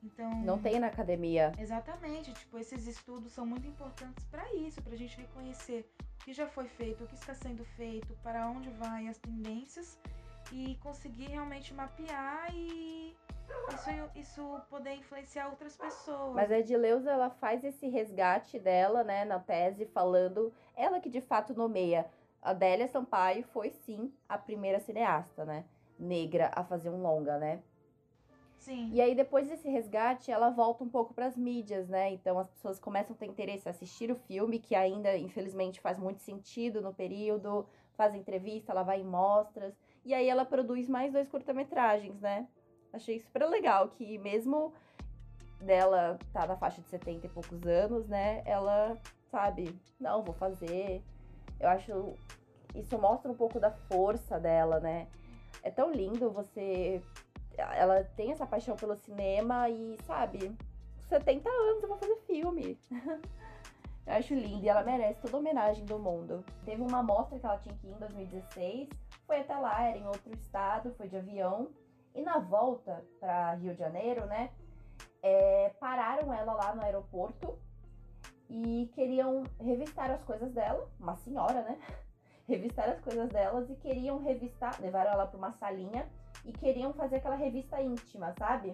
Então, 0.03 0.29
Não 0.41 0.59
tem 0.59 0.79
na 0.79 0.87
academia. 0.87 1.51
Exatamente, 1.57 2.31
tipo, 2.33 2.57
esses 2.57 2.87
estudos 2.87 3.31
são 3.31 3.45
muito 3.45 3.67
importantes 3.67 4.23
para 4.25 4.53
isso, 4.53 4.81
para 4.81 4.93
a 4.93 4.97
gente 4.97 5.17
reconhecer 5.19 5.89
o 6.21 6.25
que 6.25 6.33
já 6.33 6.47
foi 6.47 6.67
feito, 6.67 7.03
o 7.03 7.07
que 7.07 7.15
está 7.15 7.33
sendo 7.33 7.63
feito, 7.65 8.13
para 8.21 8.47
onde 8.49 8.69
vai 8.71 9.07
as 9.07 9.17
tendências 9.17 9.97
e 10.51 10.75
conseguir 10.81 11.27
realmente 11.27 11.73
mapear 11.73 12.53
e 12.53 13.15
isso, 13.73 13.89
isso 14.15 14.61
poder 14.69 14.93
influenciar 14.95 15.47
outras 15.49 15.75
pessoas. 15.75 16.33
Mas 16.33 16.51
a 16.51 16.59
Edileuza, 16.59 17.11
ela 17.11 17.29
faz 17.29 17.63
esse 17.63 17.87
resgate 17.87 18.59
dela, 18.59 19.03
né, 19.03 19.25
na 19.25 19.39
tese, 19.39 19.85
falando, 19.85 20.53
ela 20.75 20.99
que 20.99 21.09
de 21.09 21.21
fato 21.21 21.53
nomeia. 21.53 22.05
A 22.41 22.51
Adélia 22.51 22.87
Sampaio 22.87 23.43
foi 23.43 23.69
sim 23.69 24.13
a 24.27 24.37
primeira 24.37 24.79
cineasta, 24.79 25.45
né? 25.45 25.65
Negra 25.99 26.51
a 26.55 26.63
fazer 26.63 26.89
um 26.89 27.01
longa, 27.01 27.37
né? 27.37 27.61
Sim. 28.59 28.89
E 28.91 28.99
aí, 28.99 29.15
depois 29.15 29.47
desse 29.47 29.69
resgate, 29.69 30.31
ela 30.31 30.49
volta 30.49 30.83
um 30.83 30.89
pouco 30.89 31.13
para 31.13 31.25
as 31.25 31.37
mídias, 31.37 31.87
né? 31.87 32.11
Então, 32.11 32.37
as 32.37 32.49
pessoas 32.49 32.79
começam 32.79 33.15
a 33.15 33.17
ter 33.17 33.25
interesse 33.25 33.67
em 33.67 33.71
assistir 33.71 34.11
o 34.11 34.15
filme, 34.15 34.59
que 34.59 34.75
ainda, 34.75 35.15
infelizmente, 35.17 35.79
faz 35.79 35.97
muito 35.97 36.21
sentido 36.21 36.81
no 36.81 36.93
período, 36.93 37.65
faz 37.95 38.13
entrevista, 38.13 38.71
ela 38.71 38.83
vai 38.83 38.99
em 38.99 39.05
mostras. 39.05 39.73
E 40.03 40.13
aí, 40.13 40.27
ela 40.27 40.43
produz 40.43 40.89
mais 40.89 41.13
dois 41.13 41.29
curta-metragens, 41.29 42.19
né? 42.19 42.47
Achei 42.91 43.19
super 43.19 43.45
legal 43.47 43.89
que, 43.89 44.17
mesmo 44.17 44.73
dela 45.61 46.19
tá 46.33 46.45
na 46.45 46.57
faixa 46.57 46.81
de 46.81 46.89
70 46.89 47.25
e 47.25 47.29
poucos 47.29 47.65
anos, 47.65 48.07
né? 48.07 48.41
Ela, 48.45 48.97
sabe, 49.31 49.73
não, 49.99 50.23
vou 50.23 50.33
fazer. 50.33 51.01
Eu 51.59 51.69
acho. 51.69 52.13
Isso 52.75 52.97
mostra 52.99 53.31
um 53.31 53.35
pouco 53.35 53.59
da 53.59 53.71
força 53.71 54.39
dela, 54.39 54.79
né? 54.79 55.07
É 55.63 55.71
tão 55.71 55.91
lindo 55.91 56.29
você 56.29 57.01
ela 57.57 58.03
tem 58.15 58.31
essa 58.31 58.45
paixão 58.45 58.75
pelo 58.75 58.95
cinema 58.95 59.69
e, 59.69 59.97
sabe, 60.05 60.55
70 61.09 61.49
anos 61.49 61.83
eu 61.83 61.89
vou 61.89 61.97
fazer 61.97 62.15
filme. 62.27 62.79
eu 64.05 64.13
acho 64.13 64.33
lindo 64.33 64.63
e 64.63 64.69
ela 64.69 64.83
merece 64.83 65.21
toda 65.21 65.37
a 65.37 65.39
homenagem 65.39 65.85
do 65.85 65.97
mundo. 65.97 66.45
Teve 66.63 66.81
uma 66.81 67.01
mostra 67.01 67.39
que 67.39 67.45
ela 67.45 67.57
tinha 67.57 67.75
que 67.75 67.87
em 67.87 67.97
2016, 67.97 68.89
foi 69.25 69.39
até 69.39 69.55
lá, 69.55 69.83
era 69.83 69.97
em 69.97 70.05
outro 70.05 70.31
estado, 70.33 70.93
foi 70.93 71.07
de 71.07 71.17
avião. 71.17 71.69
E 72.13 72.21
na 72.21 72.37
volta 72.37 73.03
para 73.19 73.53
Rio 73.55 73.73
de 73.73 73.79
Janeiro, 73.79 74.25
né, 74.25 74.51
é, 75.21 75.69
pararam 75.79 76.33
ela 76.33 76.53
lá 76.53 76.75
no 76.75 76.83
aeroporto 76.83 77.57
e 78.49 78.89
queriam 78.93 79.43
revistar 79.59 80.09
as 80.11 80.23
coisas 80.23 80.51
dela, 80.53 80.89
uma 80.99 81.15
senhora, 81.17 81.61
né? 81.63 81.79
Revistar 82.47 82.89
as 82.89 83.01
coisas 83.01 83.29
delas 83.29 83.69
e 83.69 83.75
queriam 83.75 84.23
revistar, 84.23 84.79
levaram 84.79 85.11
ela 85.11 85.27
para 85.27 85.37
uma 85.37 85.51
salinha 85.51 86.07
e 86.45 86.53
queriam 86.53 86.93
fazer 86.93 87.17
aquela 87.17 87.35
revista 87.35 87.81
íntima, 87.81 88.33
sabe? 88.39 88.73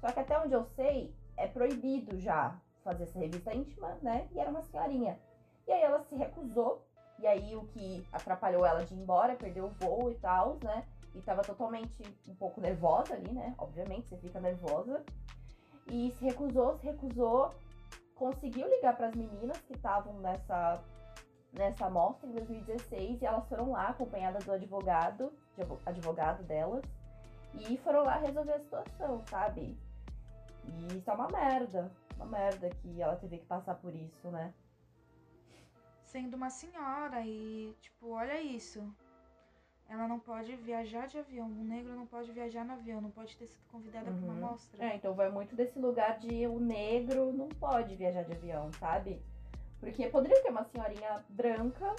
Só 0.00 0.10
que 0.10 0.20
até 0.20 0.38
onde 0.38 0.54
eu 0.54 0.64
sei, 0.64 1.14
é 1.36 1.46
proibido 1.46 2.18
já 2.18 2.58
fazer 2.82 3.02
essa 3.02 3.18
revista 3.18 3.54
íntima, 3.54 3.98
né? 4.00 4.26
E 4.32 4.38
era 4.38 4.48
uma 4.48 4.62
senhorinha. 4.62 5.18
E 5.66 5.72
aí 5.72 5.82
ela 5.82 6.02
se 6.04 6.14
recusou, 6.14 6.86
e 7.18 7.26
aí 7.26 7.54
o 7.54 7.66
que 7.66 8.06
atrapalhou 8.12 8.64
ela 8.64 8.84
de 8.84 8.94
ir 8.94 8.98
embora, 8.98 9.34
perdeu 9.34 9.66
o 9.66 9.70
voo 9.70 10.10
e 10.10 10.14
tal, 10.14 10.58
né? 10.62 10.86
E 11.14 11.20
tava 11.20 11.42
totalmente 11.42 12.02
um 12.28 12.34
pouco 12.34 12.60
nervosa 12.60 13.14
ali, 13.14 13.30
né? 13.30 13.54
Obviamente, 13.58 14.08
você 14.08 14.16
fica 14.16 14.40
nervosa. 14.40 15.04
E 15.88 16.12
se 16.12 16.24
recusou, 16.24 16.76
se 16.78 16.86
recusou, 16.86 17.54
conseguiu 18.16 18.68
ligar 18.68 18.96
para 18.96 19.08
as 19.08 19.14
meninas 19.14 19.58
que 19.58 19.74
estavam 19.74 20.14
nessa 20.20 20.82
nessa 21.52 21.86
amostra 21.86 22.28
em 22.28 22.32
2016 22.32 23.22
e 23.22 23.24
elas 23.24 23.48
foram 23.48 23.70
lá 23.72 23.88
acompanhadas 23.88 24.44
do 24.44 24.52
advogado, 24.52 25.32
advogado 25.86 26.42
delas, 26.42 26.84
e 27.54 27.78
foram 27.78 28.04
lá 28.04 28.18
resolver 28.18 28.52
a 28.52 28.60
situação, 28.60 29.22
sabe? 29.26 29.78
E 30.64 30.98
isso 30.98 31.10
é 31.10 31.14
uma 31.14 31.28
merda, 31.28 31.90
uma 32.16 32.26
merda 32.26 32.68
que 32.68 33.00
ela 33.00 33.16
teve 33.16 33.38
que 33.38 33.46
passar 33.46 33.76
por 33.76 33.94
isso, 33.94 34.28
né? 34.30 34.52
Sendo 36.04 36.34
uma 36.34 36.50
senhora 36.50 37.22
e, 37.22 37.74
tipo, 37.80 38.10
olha 38.10 38.38
isso. 38.40 38.86
Ela 39.88 40.08
não 40.08 40.18
pode 40.18 40.54
viajar 40.56 41.06
de 41.06 41.18
avião. 41.18 41.46
O 41.46 41.64
negro 41.64 41.94
não 41.94 42.06
pode 42.06 42.32
viajar 42.32 42.64
no 42.64 42.72
avião, 42.72 43.00
não 43.00 43.10
pode 43.10 43.36
ter 43.36 43.46
sido 43.46 43.64
convidada 43.70 44.10
uhum. 44.10 44.18
para 44.18 44.26
uma 44.26 44.48
mostra. 44.50 44.84
É, 44.84 44.96
então 44.96 45.14
vai 45.14 45.30
muito 45.30 45.54
desse 45.54 45.78
lugar 45.78 46.18
de 46.18 46.46
o 46.46 46.58
negro 46.58 47.32
não 47.32 47.48
pode 47.48 47.94
viajar 47.94 48.22
de 48.22 48.32
avião, 48.32 48.72
sabe? 48.74 49.20
Porque 49.78 50.08
poderia 50.08 50.42
ter 50.42 50.50
uma 50.50 50.64
senhorinha 50.64 51.24
branca 51.28 51.94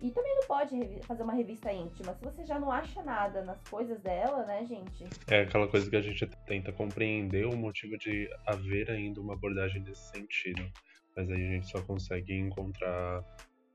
e 0.00 0.10
também 0.10 0.34
não 0.36 0.46
pode 0.46 1.00
fazer 1.02 1.22
uma 1.22 1.32
revista 1.32 1.72
íntima. 1.72 2.14
Se 2.14 2.24
você 2.24 2.44
já 2.44 2.58
não 2.58 2.70
acha 2.70 3.02
nada 3.02 3.42
nas 3.42 3.60
coisas 3.68 4.00
dela, 4.00 4.44
né, 4.44 4.64
gente? 4.64 5.04
É 5.26 5.42
aquela 5.42 5.66
coisa 5.66 5.90
que 5.90 5.96
a 5.96 6.00
gente 6.00 6.24
tenta 6.46 6.72
compreender 6.72 7.46
o 7.46 7.56
motivo 7.56 7.98
de 7.98 8.30
haver 8.46 8.90
ainda 8.90 9.20
uma 9.20 9.34
abordagem 9.34 9.82
nesse 9.82 10.08
sentido. 10.10 10.70
Mas 11.16 11.28
aí 11.30 11.48
a 11.48 11.50
gente 11.50 11.68
só 11.68 11.82
consegue 11.82 12.32
encontrar 12.32 13.24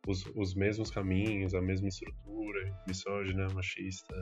os, 0.07 0.25
os 0.35 0.53
mesmos 0.53 0.91
caminhos, 0.91 1.53
a 1.53 1.61
mesma 1.61 1.87
estrutura, 1.87 2.83
misógina, 2.87 3.47
machista 3.53 4.15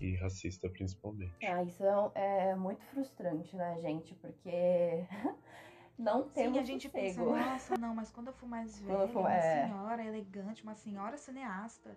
e 0.00 0.16
racista 0.16 0.68
principalmente. 0.68 1.34
Ah, 1.46 1.62
isso 1.62 1.84
é, 2.14 2.50
é 2.50 2.54
muito 2.54 2.84
frustrante, 2.86 3.54
né, 3.54 3.78
gente? 3.80 4.14
Porque 4.14 5.06
não 5.98 6.28
temos 6.28 6.54
Sim, 6.54 6.60
a 6.60 6.64
gente 6.64 6.88
sossego. 6.88 7.04
pensa, 7.06 7.24
nossa, 7.24 7.76
não, 7.78 7.94
mas 7.94 8.10
quando 8.10 8.28
eu 8.28 8.32
for 8.32 8.48
mais 8.48 8.80
velha, 8.80 9.08
for, 9.08 9.20
uma 9.20 9.34
é... 9.34 9.66
senhora 9.66 10.04
elegante, 10.04 10.62
uma 10.62 10.74
senhora 10.74 11.16
cineasta, 11.16 11.96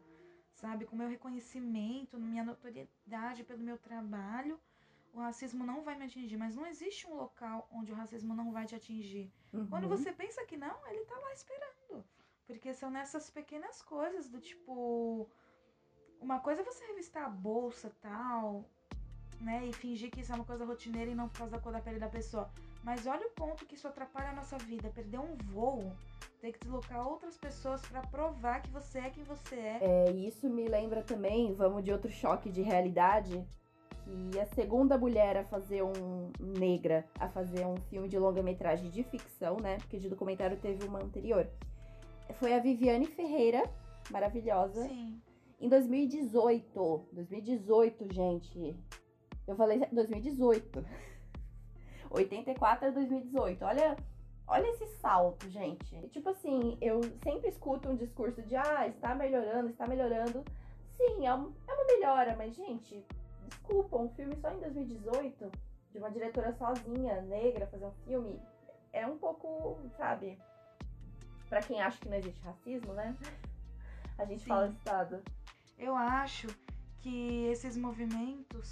sabe, 0.53 0.85
com 0.85 0.95
meu 0.95 1.07
reconhecimento, 1.07 2.19
minha 2.19 2.43
notoriedade 2.43 3.43
pelo 3.43 3.63
meu 3.63 3.77
trabalho, 3.77 4.59
o 5.13 5.19
racismo 5.19 5.65
não 5.65 5.81
vai 5.81 5.97
me 5.97 6.05
atingir. 6.05 6.35
Mas 6.35 6.55
não 6.55 6.67
existe 6.67 7.07
um 7.07 7.15
local 7.15 7.67
onde 7.71 7.91
o 7.91 7.95
racismo 7.95 8.35
não 8.35 8.51
vai 8.51 8.65
te 8.65 8.75
atingir. 8.75 9.31
Uhum. 9.53 9.65
Quando 9.67 9.87
você 9.87 10.11
pensa 10.11 10.45
que 10.45 10.57
não, 10.57 10.75
ele 10.87 11.05
tá 11.05 11.17
lá 11.17 11.33
esperando. 11.33 12.05
Porque 12.47 12.73
são 12.73 12.89
nessas 12.89 13.29
pequenas 13.29 13.81
coisas 13.81 14.29
do 14.29 14.39
tipo. 14.39 15.29
Uma 16.21 16.39
coisa 16.39 16.61
é 16.61 16.63
você 16.63 16.85
revistar 16.85 17.25
a 17.25 17.29
bolsa 17.29 17.91
tal, 18.01 18.65
né? 19.41 19.65
E 19.65 19.73
fingir 19.73 20.09
que 20.11 20.21
isso 20.21 20.31
é 20.31 20.35
uma 20.35 20.45
coisa 20.45 20.65
rotineira 20.65 21.11
e 21.11 21.15
não 21.15 21.27
por 21.27 21.39
causa 21.39 21.55
da 21.55 21.59
cor 21.59 21.73
da 21.73 21.81
pele 21.81 21.99
da 21.99 22.07
pessoa. 22.07 22.49
Mas 22.83 23.05
olha 23.07 23.27
o 23.27 23.31
ponto 23.31 23.65
que 23.65 23.75
isso 23.75 23.87
atrapalha 23.87 24.29
a 24.29 24.33
nossa 24.33 24.57
vida. 24.57 24.89
Perder 24.89 25.19
um 25.19 25.35
voo, 25.45 25.91
ter 26.39 26.51
que 26.53 26.59
deslocar 26.59 27.07
outras 27.07 27.37
pessoas 27.37 27.81
para 27.81 28.01
provar 28.01 28.61
que 28.61 28.69
você 28.69 28.99
é 28.99 29.09
quem 29.09 29.23
você 29.23 29.55
é. 29.55 29.79
É, 29.81 30.11
isso 30.11 30.49
me 30.49 30.67
lembra 30.67 31.03
também, 31.03 31.53
vamos 31.53 31.83
de 31.83 31.91
outro 31.91 32.11
choque 32.11 32.51
de 32.51 32.61
realidade, 32.61 33.43
que 34.03 34.39
a 34.39 34.45
segunda 34.45 34.97
mulher 34.97 35.37
a 35.37 35.43
fazer 35.43 35.83
um 35.83 36.31
negra, 36.39 37.05
a 37.19 37.27
fazer 37.27 37.65
um 37.65 37.77
filme 37.89 38.07
de 38.07 38.19
longa-metragem 38.19 38.89
de 38.89 39.03
ficção, 39.03 39.57
né? 39.57 39.77
Porque 39.77 39.97
de 39.97 40.07
documentário 40.07 40.57
teve 40.57 40.85
uma 40.85 41.01
anterior. 41.01 41.49
Foi 42.33 42.53
a 42.53 42.59
Viviane 42.59 43.05
Ferreira, 43.05 43.63
maravilhosa. 44.09 44.87
Sim. 44.87 45.21
Em 45.59 45.69
2018. 45.69 47.07
2018, 47.11 48.13
gente. 48.13 48.75
Eu 49.47 49.55
falei 49.55 49.85
2018. 49.91 50.85
84 52.09 52.87
a 52.89 52.91
2018. 52.91 53.63
Olha, 53.63 53.95
olha 54.47 54.67
esse 54.67 54.85
salto, 54.97 55.49
gente. 55.49 56.07
Tipo 56.09 56.29
assim, 56.29 56.77
eu 56.81 57.01
sempre 57.23 57.49
escuto 57.49 57.89
um 57.89 57.95
discurso 57.95 58.41
de 58.41 58.55
ah, 58.55 58.87
está 58.87 59.15
melhorando, 59.15 59.69
está 59.69 59.87
melhorando. 59.87 60.43
Sim, 60.97 61.25
é, 61.25 61.33
um, 61.33 61.53
é 61.67 61.73
uma 61.73 61.85
melhora, 61.85 62.35
mas, 62.37 62.55
gente, 62.55 63.05
desculpa, 63.47 63.97
um 63.97 64.09
filme 64.09 64.35
só 64.37 64.49
em 64.51 64.59
2018, 64.59 65.51
de 65.91 65.97
uma 65.97 66.09
diretora 66.09 66.53
sozinha, 66.53 67.21
negra, 67.23 67.67
fazer 67.67 67.85
um 67.85 67.93
filme, 68.05 68.39
é 68.93 69.05
um 69.05 69.17
pouco, 69.17 69.77
sabe? 69.97 70.37
Para 71.55 71.63
quem 71.63 71.81
acha 71.81 71.97
que 71.99 72.09
não 72.09 72.17
existe 72.17 72.41
racismo, 72.41 72.91
né? 72.91 73.15
A 74.17 74.25
gente 74.25 74.43
Sim. 74.43 74.49
fala 74.49 74.67
estado. 74.67 75.23
Eu 75.77 75.95
acho 75.95 76.47
que 76.99 77.45
esses 77.45 77.77
movimentos 77.77 78.69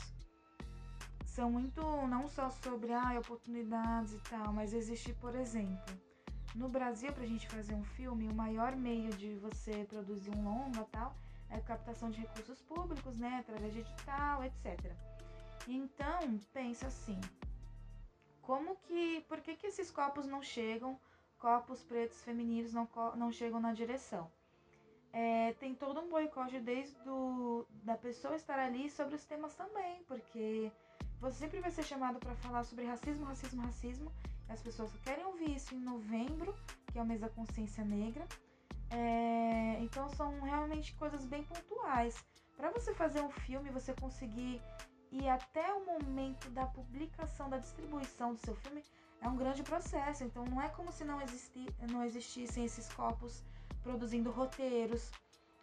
são 1.25 1.49
muito 1.49 1.81
não 2.07 2.27
só 2.27 2.49
sobre 2.49 2.91
ah, 2.91 3.17
oportunidades 3.17 4.11
e 4.11 4.19
tal, 4.29 4.51
mas 4.51 4.73
existe, 4.73 5.13
por 5.13 5.33
exemplo, 5.33 5.95
no 6.53 6.67
Brasil, 6.67 7.13
para 7.13 7.23
a 7.23 7.25
gente 7.25 7.47
fazer 7.47 7.73
um 7.73 7.85
filme, 7.85 8.27
o 8.27 8.35
maior 8.35 8.75
meio 8.75 9.11
de 9.11 9.33
você 9.35 9.85
produzir 9.85 10.31
um 10.31 10.43
longa 10.43 10.83
tal 10.91 11.15
é 11.49 11.55
a 11.55 11.61
captação 11.61 12.09
de 12.09 12.19
recursos 12.19 12.61
públicos, 12.63 13.17
né, 13.17 13.37
através 13.39 13.71
de 13.71 13.79
edital, 13.79 14.43
etc. 14.43 14.91
Então, 15.69 16.37
pensa 16.51 16.87
assim, 16.87 17.21
como 18.41 18.75
que, 18.75 19.21
por 19.29 19.39
que 19.39 19.55
que 19.55 19.67
esses 19.67 19.89
copos 19.89 20.27
não 20.27 20.43
chegam, 20.43 20.99
copos 21.43 21.83
pretos 21.83 22.21
femininos 22.21 22.71
não, 22.71 22.87
não 23.17 23.29
chegam 23.29 23.59
na 23.59 23.73
direção? 23.73 24.31
É, 25.11 25.51
tem 25.59 25.75
todo 25.75 25.99
um 25.99 26.09
boicote 26.09 26.57
desde 26.57 26.95
do, 27.03 27.67
da 27.83 27.97
pessoa 27.97 28.33
estar 28.37 28.57
ali 28.57 28.89
sobre 28.89 29.15
os 29.15 29.25
temas 29.25 29.53
também, 29.53 30.01
porque 30.07 30.71
você 31.19 31.37
sempre 31.39 31.59
vai 31.59 31.69
ser 31.69 31.83
chamado 31.83 32.17
para 32.17 32.33
falar 32.35 32.63
sobre 32.63 32.85
racismo, 32.85 33.25
racismo, 33.25 33.61
racismo. 33.61 34.11
As 34.47 34.61
pessoas 34.61 34.89
querem 35.03 35.25
ouvir 35.25 35.53
isso 35.53 35.75
em 35.75 35.79
novembro, 35.79 36.55
que 36.89 36.97
é 36.97 37.01
o 37.01 37.05
mês 37.05 37.19
da 37.19 37.27
consciência 37.27 37.83
negra. 37.83 38.25
É, 38.89 39.79
então 39.81 40.07
são 40.09 40.39
realmente 40.39 40.93
coisas 40.95 41.25
bem 41.25 41.43
pontuais. 41.43 42.23
Para 42.55 42.71
você 42.71 42.93
fazer 42.93 43.21
um 43.21 43.29
filme, 43.29 43.69
você 43.69 43.93
conseguir 43.93 44.61
ir 45.11 45.27
até 45.27 45.73
o 45.73 45.85
momento 45.85 46.49
da 46.51 46.65
publicação, 46.65 47.49
da 47.49 47.57
distribuição 47.57 48.33
do 48.33 48.39
seu 48.39 48.55
filme, 48.55 48.81
é 49.23 49.27
um 49.27 49.35
grande 49.35 49.63
processo. 49.63 50.23
Então 50.23 50.43
não 50.45 50.61
é 50.61 50.69
como 50.69 50.91
se 50.91 51.03
não, 51.03 51.21
existi, 51.21 51.65
não 51.91 52.03
existissem 52.03 52.65
esses 52.65 52.91
copos 52.93 53.43
produzindo 53.81 54.29
roteiros, 54.29 55.11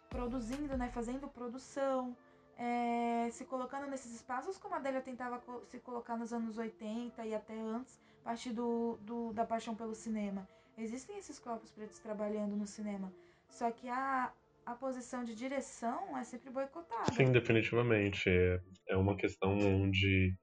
produzindo, 0.09 0.77
né, 0.77 0.89
fazendo 0.89 1.27
produção 1.27 2.15
é, 2.57 3.29
se 3.31 3.45
colocando 3.45 3.89
nesses 3.89 4.13
espaços 4.13 4.57
como 4.57 4.75
a 4.75 4.77
Adélia 4.77 5.01
tentava 5.01 5.41
se 5.65 5.79
colocar 5.79 6.17
nos 6.17 6.31
anos 6.31 6.57
80 6.57 7.25
e 7.25 7.33
até 7.33 7.59
antes, 7.59 7.99
a 8.21 8.23
partir 8.25 8.51
do, 8.51 8.97
do, 9.01 9.33
da 9.33 9.45
paixão 9.45 9.73
pelo 9.75 9.95
cinema. 9.95 10.47
Existem 10.77 11.17
esses 11.17 11.39
corpos 11.39 11.71
pretos 11.71 11.99
trabalhando 11.99 12.55
no 12.55 12.67
cinema, 12.67 13.11
só 13.49 13.71
que 13.71 13.89
a, 13.89 14.25
a 14.25 14.31
a 14.65 14.75
posição 14.75 15.23
de 15.23 15.35
direção 15.35 16.17
é 16.17 16.23
sempre 16.23 16.49
boicotada. 16.49 17.11
Sim, 17.13 17.31
definitivamente. 17.31 18.29
É, 18.29 18.61
é 18.89 18.97
uma 18.97 19.15
questão 19.15 19.57
onde 19.57 20.35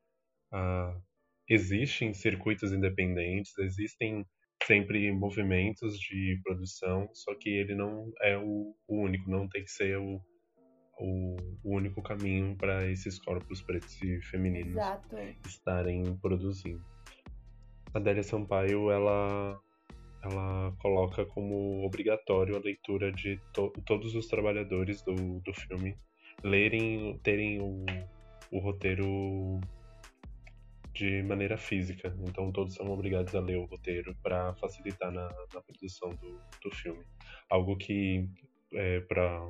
ah, 0.53 0.95
existem 1.49 2.13
circuitos 2.13 2.73
independentes, 2.73 3.57
existem 3.59 4.25
sempre 4.65 5.11
movimentos 5.13 5.99
de 5.99 6.39
produção, 6.45 7.09
só 7.15 7.35
que 7.35 7.49
ele 7.49 7.75
não 7.75 8.13
é 8.21 8.37
o, 8.37 8.75
o 8.87 9.03
único, 9.03 9.31
não 9.31 9.49
tem 9.49 9.65
que 9.65 9.71
ser 9.71 9.97
o, 9.99 10.21
o, 10.99 11.37
o 11.65 11.77
único 11.77 12.03
caminho 12.03 12.57
para 12.57 12.91
esses 12.91 13.19
corpos 13.19 13.63
pretos 13.63 14.01
e 14.03 14.21
femininos 14.23 14.73
Exato. 14.73 15.17
estarem 15.47 16.17
produzindo. 16.19 16.85
A 17.95 17.99
Adélia 17.99 18.23
Sampaio, 18.23 18.91
ela, 18.91 19.59
ela 20.23 20.77
coloca 20.83 21.25
como 21.25 21.87
obrigatório 21.87 22.57
a 22.57 22.61
leitura 22.61 23.11
de 23.11 23.41
to 23.55 23.73
todos 23.87 24.15
os 24.15 24.27
trabalhadores 24.27 25.03
do, 25.03 25.41
do 25.41 25.55
filme 25.55 25.97
lerem, 26.45 27.19
terem 27.23 27.61
o, 27.63 27.87
o 28.53 28.59
roteiro 28.59 29.61
de 30.99 31.23
maneira 31.23 31.57
física. 31.57 32.13
Então 32.25 32.51
todos 32.51 32.75
são 32.75 32.91
obrigados 32.91 33.35
a 33.35 33.41
ler 33.41 33.57
o 33.57 33.67
roteiro 33.67 34.17
para 34.21 34.53
facilitar 34.55 35.13
na, 35.13 35.29
na, 35.55 35.61
produção 35.63 36.11
do, 36.11 36.41
do 36.63 36.75
filme. 36.75 37.05
Algo 37.49 37.77
que 37.77 38.29
é, 38.73 39.01
para 39.01 39.41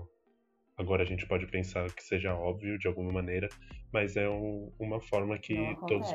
agora 0.76 1.02
a 1.02 1.06
gente 1.06 1.26
pode 1.26 1.46
pensar 1.46 1.90
que 1.92 2.04
seja 2.04 2.34
óbvio 2.34 2.78
de 2.78 2.86
alguma 2.86 3.10
maneira, 3.10 3.48
mas 3.90 4.16
é 4.16 4.28
um, 4.28 4.70
uma 4.78 5.00
forma 5.00 5.38
que 5.38 5.56
todos 5.88 6.08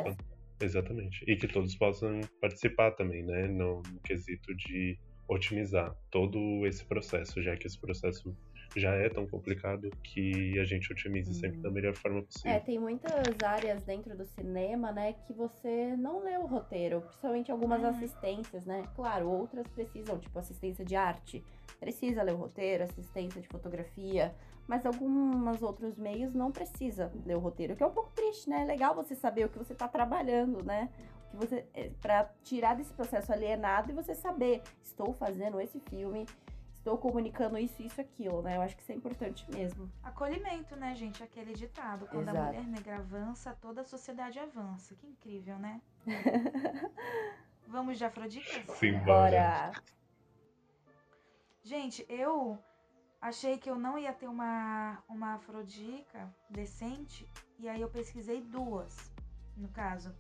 exatamente 0.62 1.26
e 1.28 1.36
que 1.36 1.48
todos 1.48 1.76
possam 1.76 2.22
participar 2.40 2.92
também, 2.92 3.24
né, 3.24 3.48
no, 3.48 3.82
no 3.82 4.00
quesito 4.02 4.56
de 4.56 4.98
otimizar 5.28 5.94
todo 6.12 6.66
esse 6.66 6.86
processo, 6.86 7.42
já 7.42 7.58
que 7.58 7.68
esse 7.68 7.80
processo 7.80 8.38
já 8.80 8.94
é 8.94 9.10
tão 9.10 9.28
complicado 9.28 9.90
que 10.04 10.60
a 10.60 10.64
gente 10.64 10.92
otimize 10.92 11.30
uhum. 11.30 11.40
sempre 11.40 11.60
da 11.60 11.70
melhor 11.70 11.94
forma 11.94 12.22
possível. 12.24 12.52
É, 12.52 12.60
tem 12.60 12.80
muitas 12.80 13.12
áreas 13.44 13.84
dentro 13.84 14.16
do 14.18 14.26
cinema, 14.26 14.92
né, 14.92 15.14
que 15.26 15.34
você 15.34 15.96
não 15.98 16.24
lê 16.24 16.38
o 16.38 16.46
roteiro, 16.46 17.02
principalmente 17.02 17.52
algumas 17.52 17.82
uhum. 17.82 17.90
assistências, 17.90 18.66
né? 18.66 18.84
Claro, 18.96 19.30
outras 19.30 19.68
precisam, 19.68 20.18
tipo 20.20 20.38
assistência 20.40 20.84
de 20.84 20.96
arte, 20.96 21.44
precisa 21.80 22.24
ler 22.24 22.34
o 22.34 22.38
roteiro, 22.38 22.84
assistência 22.84 23.42
de 23.42 23.48
fotografia, 23.48 24.34
mas 24.68 24.86
alguns 24.86 25.62
outros 25.62 25.98
meios 25.98 26.34
não 26.34 26.52
precisa 26.52 27.12
ler 27.26 27.36
o 27.36 27.40
roteiro, 27.40 27.76
que 27.76 27.84
é 27.84 27.86
um 27.86 27.92
pouco 27.92 28.12
triste, 28.14 28.50
né? 28.50 28.64
É 28.64 28.66
legal 28.66 28.96
você 28.96 29.14
saber 29.16 29.46
o 29.46 29.50
que 29.50 29.58
você 29.58 29.74
está 29.74 29.88
trabalhando, 29.88 30.64
né? 30.64 30.90
que 31.34 31.38
você 31.38 31.66
é, 31.74 31.90
para 32.02 32.30
tirar 32.44 32.76
desse 32.76 32.94
processo 32.94 33.34
alienado 33.34 33.92
e 33.92 33.94
você 33.94 34.14
saber, 34.14 34.62
estou 34.84 35.14
fazendo 35.14 35.60
esse 35.60 35.80
filme 35.80 36.26
estou 36.84 36.98
comunicando 36.98 37.58
isso, 37.58 37.82
isso, 37.82 38.02
aquilo, 38.02 38.42
né? 38.42 38.58
Eu 38.58 38.62
acho 38.62 38.76
que 38.76 38.84
isso 38.84 38.92
é 38.92 38.96
importante 38.96 39.50
mesmo. 39.50 39.90
Acolhimento, 40.04 40.76
né, 40.76 40.94
gente? 40.94 41.24
Aquele 41.24 41.54
ditado. 41.54 42.06
Quando 42.08 42.28
Exato. 42.28 42.38
a 42.38 42.44
mulher 42.44 42.68
negra 42.68 42.98
avança, 42.98 43.58
toda 43.62 43.82
a 43.82 43.86
sociedade 43.86 44.38
avança. 44.38 44.94
Que 44.96 45.08
incrível, 45.08 45.58
né? 45.58 45.82
Vamos 47.68 47.98
de 47.98 48.04
Afrodita? 48.04 48.76
Sim, 48.76 49.00
bora. 49.00 49.72
Gente, 51.64 52.06
eu 52.10 52.60
achei 53.22 53.58
que 53.58 53.70
eu 53.70 53.80
não 53.80 53.98
ia 53.98 54.12
ter 54.12 54.28
uma, 54.28 55.02
uma 55.08 55.36
afrodica 55.36 56.30
decente, 56.50 57.26
e 57.58 57.70
aí 57.70 57.80
eu 57.80 57.90
pesquisei 57.90 58.42
duas, 58.42 59.10
no 59.56 59.70
caso. 59.70 60.14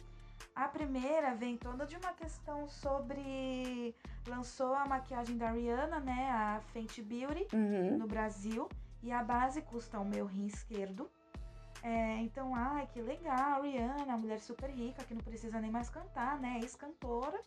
A 0.55 0.67
primeira 0.67 1.33
vem 1.33 1.57
toda 1.57 1.85
de 1.85 1.95
uma 1.97 2.13
questão 2.13 2.67
sobre. 2.67 3.95
Lançou 4.27 4.73
a 4.73 4.85
maquiagem 4.85 5.37
da 5.37 5.51
Rihanna, 5.51 5.99
né? 5.99 6.29
A 6.31 6.61
Fenty 6.71 7.01
Beauty, 7.01 7.47
uhum. 7.53 7.97
no 7.97 8.07
Brasil. 8.07 8.69
E 9.01 9.11
a 9.11 9.23
base 9.23 9.61
custa 9.61 9.99
o 9.99 10.05
meu 10.05 10.25
rim 10.25 10.45
esquerdo. 10.45 11.09
É, 11.81 12.15
então, 12.19 12.55
ai, 12.55 12.87
que 12.93 13.01
legal, 13.01 13.61
Rihanna, 13.63 14.15
mulher 14.15 14.39
super 14.39 14.69
rica, 14.69 15.03
que 15.03 15.13
não 15.13 15.21
precisa 15.21 15.59
nem 15.59 15.69
mais 15.69 15.89
cantar, 15.89 16.39
né? 16.39 16.59
Ex-cantora. 16.61 17.41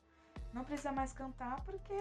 Não 0.52 0.64
precisa 0.64 0.92
mais 0.92 1.12
cantar 1.12 1.62
porque 1.64 1.94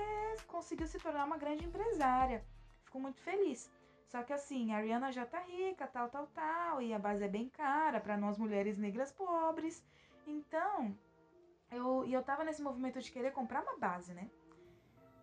conseguiu 0.47 0.88
se 0.88 0.99
tornar 0.99 1.25
uma 1.25 1.38
grande 1.38 1.65
empresária. 1.65 2.43
Fico 2.84 2.99
muito 2.99 3.21
feliz. 3.21 3.71
Só 4.08 4.23
que 4.23 4.34
assim, 4.34 4.73
a 4.73 4.79
Rihanna 4.79 5.12
já 5.12 5.25
tá 5.25 5.39
rica, 5.39 5.88
tal, 5.88 6.10
tal, 6.10 6.27
tal, 6.27 6.81
e 6.81 6.93
a 6.93 6.99
base 6.99 7.23
é 7.23 7.27
bem 7.27 7.49
cara 7.49 7.99
para 7.99 8.17
nós 8.17 8.38
mulheres 8.38 8.77
negras 8.77 9.12
pobres. 9.12 9.84
Então, 10.27 10.97
eu, 11.71 12.05
e 12.05 12.13
eu 12.13 12.23
tava 12.23 12.43
nesse 12.43 12.61
movimento 12.61 13.01
de 13.01 13.11
querer 13.11 13.31
comprar 13.31 13.61
uma 13.61 13.77
base, 13.77 14.13
né? 14.13 14.29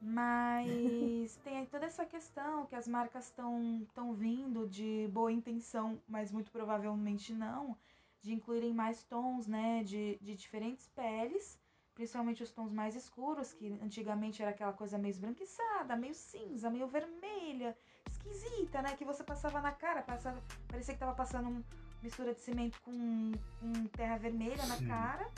Mas 0.01 1.37
tem 1.45 1.65
toda 1.67 1.87
essa 1.87 2.05
questão 2.05 2.67
que 2.67 2.75
as 2.75 2.89
marcas 2.89 3.27
estão 3.27 3.87
tão 3.95 4.13
vindo 4.15 4.69
de 4.69 5.09
boa 5.13 5.31
intenção, 5.31 6.01
mas 6.09 6.33
muito 6.33 6.51
provavelmente 6.51 7.33
não, 7.33 7.77
de 8.21 8.33
incluírem 8.33 8.75
mais 8.75 9.03
tons, 9.05 9.47
né, 9.47 9.83
de, 9.85 10.19
de 10.21 10.35
diferentes 10.35 10.89
peles, 10.89 11.59
principalmente 11.95 12.43
os 12.43 12.51
tons 12.51 12.73
mais 12.73 12.95
escuros, 12.95 13.53
que 13.53 13.67
antigamente 13.83 14.43
era 14.43 14.51
aquela 14.51 14.73
coisa 14.73 14.99
meio 14.99 15.11
esbranquiçada, 15.11 15.97
meio 15.97 16.15
cinza, 16.15 16.71
meio 16.71 16.87
vermelha, 16.87 17.77
esquisita, 18.11 18.83
né, 18.83 18.97
que 18.97 19.05
você 19.05 19.23
passava 19.23 19.61
na 19.61 19.73
cara, 19.73 20.03
passava, 20.03 20.43
parecia 20.69 20.95
que 20.95 21.01
tava 21.01 21.15
passando 21.15 21.49
um, 21.49 21.63
mistura 22.03 22.35
de 22.35 22.41
cimento 22.41 22.81
com, 22.83 23.33
com 23.61 23.87
terra 23.89 24.17
vermelha 24.17 24.65
na 24.67 24.87
cara 24.87 25.31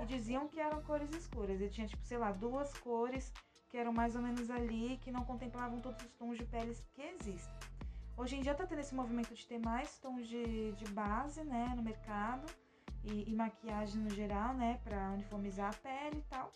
e 0.00 0.06
diziam 0.06 0.48
que 0.48 0.60
eram 0.60 0.82
cores 0.82 1.10
escuras. 1.14 1.60
E 1.60 1.68
tinha, 1.68 1.86
tipo, 1.86 2.04
sei 2.04 2.18
lá, 2.18 2.32
duas 2.32 2.72
cores 2.78 3.32
que 3.68 3.76
eram 3.76 3.92
mais 3.92 4.14
ou 4.16 4.22
menos 4.22 4.50
ali, 4.50 4.98
que 5.02 5.10
não 5.10 5.24
contemplavam 5.24 5.80
todos 5.80 6.02
os 6.04 6.12
tons 6.12 6.38
de 6.38 6.44
peles 6.44 6.86
que 6.94 7.02
existem. 7.02 7.54
Hoje 8.16 8.36
em 8.36 8.40
dia 8.40 8.54
tá 8.54 8.66
tendo 8.66 8.80
esse 8.80 8.94
movimento 8.94 9.34
de 9.34 9.46
ter 9.46 9.58
mais 9.58 9.98
tons 9.98 10.26
de, 10.26 10.72
de 10.72 10.84
base, 10.92 11.44
né, 11.44 11.74
no 11.76 11.82
mercado 11.82 12.46
e, 13.04 13.30
e 13.30 13.34
maquiagem 13.34 14.00
no 14.00 14.10
geral, 14.10 14.54
né, 14.54 14.80
pra 14.82 15.10
uniformizar 15.10 15.70
a 15.70 15.76
pele 15.76 16.18
e 16.18 16.30
tal. 16.30 16.50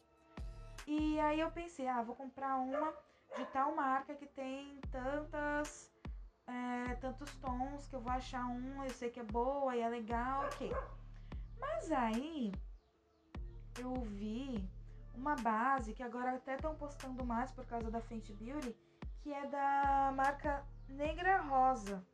E 0.86 1.20
aí 1.20 1.38
eu 1.38 1.50
pensei, 1.50 1.86
ah, 1.86 2.02
vou 2.02 2.14
comprar 2.16 2.56
uma 2.56 2.94
de 3.36 3.44
tal 3.52 3.74
marca 3.74 4.14
que 4.14 4.26
tem 4.26 4.80
tantas 4.90 5.89
é, 6.50 6.94
tantos 6.96 7.32
tons 7.36 7.86
que 7.88 7.94
eu 7.94 8.00
vou 8.00 8.12
achar 8.12 8.44
um, 8.46 8.84
eu 8.84 8.90
sei 8.90 9.10
que 9.10 9.20
é 9.20 9.24
boa 9.24 9.76
e 9.76 9.80
é 9.80 9.88
legal, 9.88 10.44
ok. 10.46 10.72
Mas 11.58 11.92
aí 11.92 12.52
eu 13.78 13.94
vi 14.02 14.68
uma 15.14 15.36
base 15.36 15.92
que 15.92 16.02
agora 16.02 16.34
até 16.34 16.54
estão 16.54 16.74
postando 16.74 17.24
mais 17.24 17.52
por 17.52 17.64
causa 17.66 17.90
da 17.90 18.00
Fenty 18.00 18.32
Beauty, 18.32 18.74
que 19.22 19.32
é 19.32 19.46
da 19.46 20.12
marca 20.16 20.64
Negra 20.88 21.40
Rosa, 21.42 22.04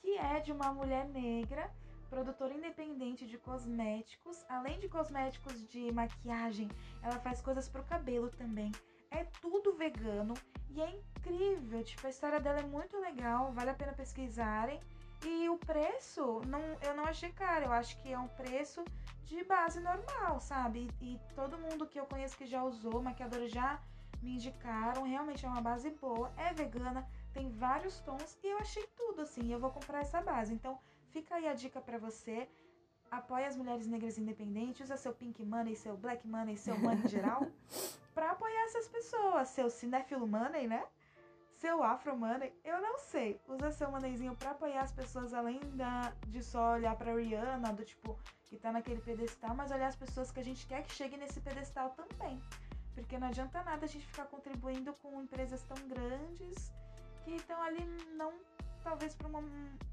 que 0.00 0.16
é 0.18 0.40
de 0.40 0.52
uma 0.52 0.72
mulher 0.72 1.06
negra, 1.08 1.70
produtora 2.10 2.52
independente 2.52 3.26
de 3.26 3.38
cosméticos. 3.38 4.44
Além 4.48 4.78
de 4.78 4.88
cosméticos 4.88 5.66
de 5.68 5.90
maquiagem, 5.92 6.68
ela 7.02 7.18
faz 7.20 7.40
coisas 7.40 7.68
pro 7.68 7.84
cabelo 7.84 8.28
também. 8.30 8.70
É 9.18 9.24
tudo 9.40 9.72
vegano 9.72 10.34
e 10.70 10.80
é 10.80 10.90
incrível, 10.90 11.84
tipo, 11.84 12.06
a 12.06 12.10
história 12.10 12.40
dela 12.40 12.58
é 12.58 12.64
muito 12.64 12.98
legal, 12.98 13.52
vale 13.52 13.70
a 13.70 13.74
pena 13.74 13.92
pesquisarem. 13.92 14.80
E 15.24 15.48
o 15.48 15.56
preço, 15.56 16.42
não, 16.46 16.60
eu 16.82 16.94
não 16.94 17.04
achei 17.04 17.30
caro, 17.32 17.66
eu 17.66 17.72
acho 17.72 17.96
que 18.02 18.12
é 18.12 18.18
um 18.18 18.28
preço 18.28 18.84
de 19.24 19.42
base 19.44 19.80
normal, 19.80 20.40
sabe? 20.40 20.90
E, 21.00 21.14
e 21.14 21.20
todo 21.34 21.56
mundo 21.56 21.86
que 21.86 21.98
eu 21.98 22.06
conheço 22.06 22.36
que 22.36 22.46
já 22.46 22.62
usou, 22.62 23.00
maquiadores 23.00 23.50
já 23.52 23.80
me 24.20 24.34
indicaram, 24.34 25.04
realmente 25.04 25.46
é 25.46 25.48
uma 25.48 25.60
base 25.60 25.90
boa, 25.90 26.32
é 26.36 26.52
vegana, 26.52 27.08
tem 27.32 27.48
vários 27.48 28.00
tons 28.00 28.38
e 28.42 28.48
eu 28.48 28.58
achei 28.58 28.86
tudo 28.96 29.22
assim, 29.22 29.52
eu 29.52 29.58
vou 29.58 29.70
comprar 29.70 30.00
essa 30.00 30.20
base. 30.20 30.52
Então, 30.52 30.78
fica 31.10 31.36
aí 31.36 31.46
a 31.48 31.54
dica 31.54 31.80
para 31.80 31.98
você. 31.98 32.48
Apoie 33.10 33.44
as 33.44 33.56
mulheres 33.56 33.86
negras 33.86 34.18
independentes, 34.18 34.86
usa 34.86 34.96
seu 34.96 35.12
pink 35.14 35.44
money, 35.44 35.76
seu 35.76 35.96
black 35.96 36.26
money, 36.26 36.56
seu 36.56 36.76
money 36.78 37.06
geral. 37.08 37.46
para 38.14 38.30
apoiar 38.30 38.64
essas 38.64 38.88
pessoas. 38.88 39.48
Seu 39.48 39.68
cinéfilo 39.68 40.26
money, 40.26 40.66
né? 40.66 40.84
Seu 41.58 41.82
afro 41.82 42.16
money, 42.16 42.52
eu 42.64 42.80
não 42.80 42.98
sei. 42.98 43.40
Usa 43.48 43.70
seu 43.70 43.90
moneyzinho 43.90 44.36
para 44.36 44.50
apoiar 44.50 44.82
as 44.82 44.92
pessoas 44.92 45.32
além 45.32 45.60
da, 45.74 46.12
de 46.26 46.42
só 46.42 46.72
olhar 46.72 46.94
pra 46.96 47.14
Rihanna, 47.14 47.72
do 47.72 47.84
tipo, 47.84 48.18
que 48.44 48.58
tá 48.58 48.70
naquele 48.72 49.00
pedestal, 49.00 49.54
mas 49.54 49.70
olhar 49.70 49.88
as 49.88 49.96
pessoas 49.96 50.30
que 50.30 50.40
a 50.40 50.44
gente 50.44 50.66
quer 50.66 50.82
que 50.82 50.92
chegue 50.92 51.16
nesse 51.16 51.40
pedestal 51.40 51.90
também. 51.90 52.40
Porque 52.94 53.18
não 53.18 53.28
adianta 53.28 53.62
nada 53.62 53.84
a 53.84 53.88
gente 53.88 54.06
ficar 54.06 54.26
contribuindo 54.26 54.92
com 54.94 55.20
empresas 55.20 55.62
tão 55.62 55.76
grandes 55.88 56.72
que 57.24 57.32
estão 57.32 57.60
ali 57.62 57.84
não 58.16 58.32
talvez 58.82 59.14
por 59.14 59.34
um 59.34 59.42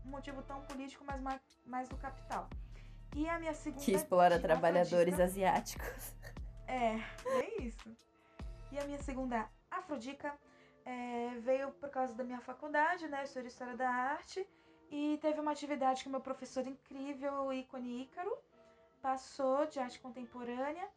motivo 0.04 0.42
tão 0.44 0.62
político, 0.64 1.04
mas 1.08 1.22
mais, 1.22 1.42
mais 1.66 1.88
do 1.88 1.96
capital. 1.98 2.50
E 3.16 3.28
a 3.28 3.40
minha 3.40 3.54
segunda 3.54 3.84
que 3.84 3.94
explora 3.94 4.40
trabalhadores 4.40 5.14
dica, 5.14 5.24
asiáticos. 5.24 6.16
É, 6.68 6.96
é 7.26 7.62
isso. 7.62 7.96
E 8.72 8.80
a 8.80 8.86
minha 8.86 9.00
segunda 9.00 9.50
afrodica 9.70 10.34
é, 10.86 11.36
veio 11.40 11.72
por 11.74 11.90
causa 11.90 12.14
da 12.14 12.24
minha 12.24 12.40
faculdade, 12.40 13.08
né? 13.08 13.24
Eu 13.36 13.46
História 13.46 13.76
da 13.76 13.90
Arte. 13.90 14.48
E 14.90 15.18
teve 15.22 15.40
uma 15.40 15.52
atividade 15.52 16.04
que 16.04 16.10
o 16.10 16.12
meu 16.12 16.22
professor 16.22 16.66
incrível, 16.68 17.46
o 17.46 17.54
ícone 17.54 18.04
Ícaro, 18.04 18.38
passou 19.02 19.66
de 19.66 19.80
arte 19.80 20.00
contemporânea, 20.00 20.88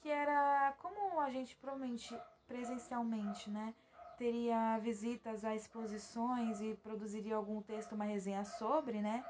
que 0.00 0.10
era 0.10 0.74
como 0.82 1.20
a 1.20 1.30
gente 1.30 1.56
provavelmente 1.56 2.14
presencialmente, 2.46 3.48
né? 3.50 3.74
teria 4.16 4.78
visitas 4.78 5.44
a 5.44 5.54
exposições 5.54 6.60
e 6.60 6.74
produziria 6.74 7.36
algum 7.36 7.60
texto, 7.62 7.94
uma 7.94 8.04
resenha 8.04 8.44
sobre, 8.44 9.00
né? 9.00 9.24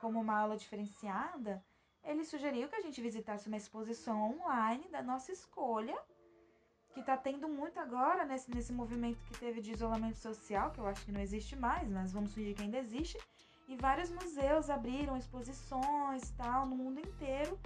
Como 0.00 0.20
uma 0.20 0.38
aula 0.38 0.56
diferenciada, 0.56 1.64
ele 2.02 2.24
sugeriu 2.24 2.68
que 2.68 2.74
a 2.74 2.80
gente 2.80 3.00
visitasse 3.00 3.46
uma 3.46 3.56
exposição 3.56 4.36
online 4.38 4.88
da 4.88 5.02
nossa 5.02 5.32
escolha, 5.32 5.96
que 6.94 7.00
está 7.00 7.16
tendo 7.16 7.48
muito 7.48 7.78
agora 7.80 8.24
nesse, 8.24 8.48
nesse 8.54 8.72
movimento 8.72 9.18
que 9.24 9.36
teve 9.38 9.60
de 9.60 9.72
isolamento 9.72 10.16
social, 10.16 10.70
que 10.70 10.78
eu 10.78 10.86
acho 10.86 11.04
que 11.04 11.10
não 11.10 11.20
existe 11.20 11.56
mais, 11.56 11.90
mas 11.90 12.12
vamos 12.12 12.32
fingir 12.32 12.54
que 12.54 12.62
ainda 12.62 12.78
existe. 12.78 13.18
E 13.66 13.76
vários 13.76 14.10
museus 14.10 14.70
abriram 14.70 15.16
exposições 15.16 16.30
tal 16.36 16.66
no 16.66 16.76
mundo 16.76 17.00
inteiro 17.00 17.58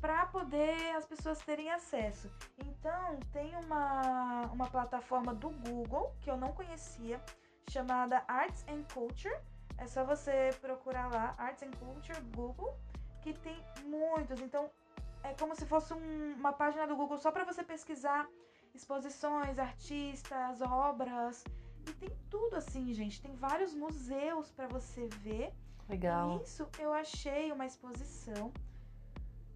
para 0.00 0.26
poder 0.26 0.96
as 0.96 1.06
pessoas 1.06 1.38
terem 1.38 1.70
acesso. 1.70 2.28
Então, 2.58 3.20
tem 3.32 3.54
uma, 3.64 4.42
uma 4.52 4.66
plataforma 4.66 5.32
do 5.32 5.50
Google 5.50 6.12
que 6.20 6.30
eu 6.30 6.36
não 6.36 6.52
conhecia, 6.52 7.22
chamada 7.70 8.24
Arts 8.26 8.64
and 8.68 8.82
Culture. 8.92 9.34
É 9.78 9.86
só 9.86 10.04
você 10.04 10.50
procurar 10.60 11.08
lá, 11.12 11.34
Arts 11.38 11.62
and 11.62 11.70
Culture 11.78 12.20
Google, 12.34 12.76
que 13.22 13.32
tem 13.32 13.56
muitos. 13.84 14.40
Então, 14.40 14.70
é 15.22 15.34
como 15.34 15.54
se 15.54 15.66
fosse 15.66 15.92
um, 15.92 16.34
uma 16.34 16.52
página 16.52 16.86
do 16.86 16.96
Google 16.96 17.18
só 17.18 17.30
para 17.30 17.44
você 17.44 17.62
pesquisar 17.62 18.26
exposições, 18.76 19.58
artistas, 19.58 20.60
obras. 20.60 21.44
E 21.88 21.92
tem 21.92 22.10
tudo 22.30 22.56
assim, 22.56 22.92
gente. 22.92 23.20
Tem 23.20 23.34
vários 23.34 23.74
museus 23.74 24.50
para 24.50 24.66
você 24.66 25.06
ver. 25.22 25.52
Legal. 25.88 26.38
E 26.38 26.42
isso 26.42 26.68
eu 26.78 26.92
achei 26.92 27.52
uma 27.52 27.66
exposição 27.66 28.52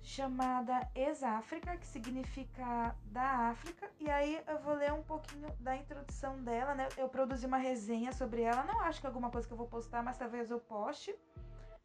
chamada 0.03 0.89
Ex-África, 0.95 1.77
que 1.77 1.87
significa 1.87 2.97
da 3.07 3.51
África. 3.51 3.91
E 3.99 4.11
aí 4.11 4.43
eu 4.47 4.59
vou 4.59 4.75
ler 4.75 4.93
um 4.93 5.03
pouquinho 5.03 5.49
da 5.61 5.77
introdução 5.77 6.43
dela, 6.43 6.75
né? 6.75 6.89
Eu 6.97 7.09
produzi 7.09 7.47
uma 7.47 7.59
resenha 7.59 8.13
sobre 8.13 8.43
ela. 8.43 8.65
Não 8.65 8.81
acho 8.81 9.01
que 9.01 9.07
é 9.07 9.09
alguma 9.09 9.31
coisa 9.31 9.47
que 9.47 9.53
eu 9.53 9.59
vou 9.59 9.67
postar, 9.69 10.03
mas 10.03 10.17
talvez 10.17 10.51
eu 10.51 10.61
poste 10.61 11.15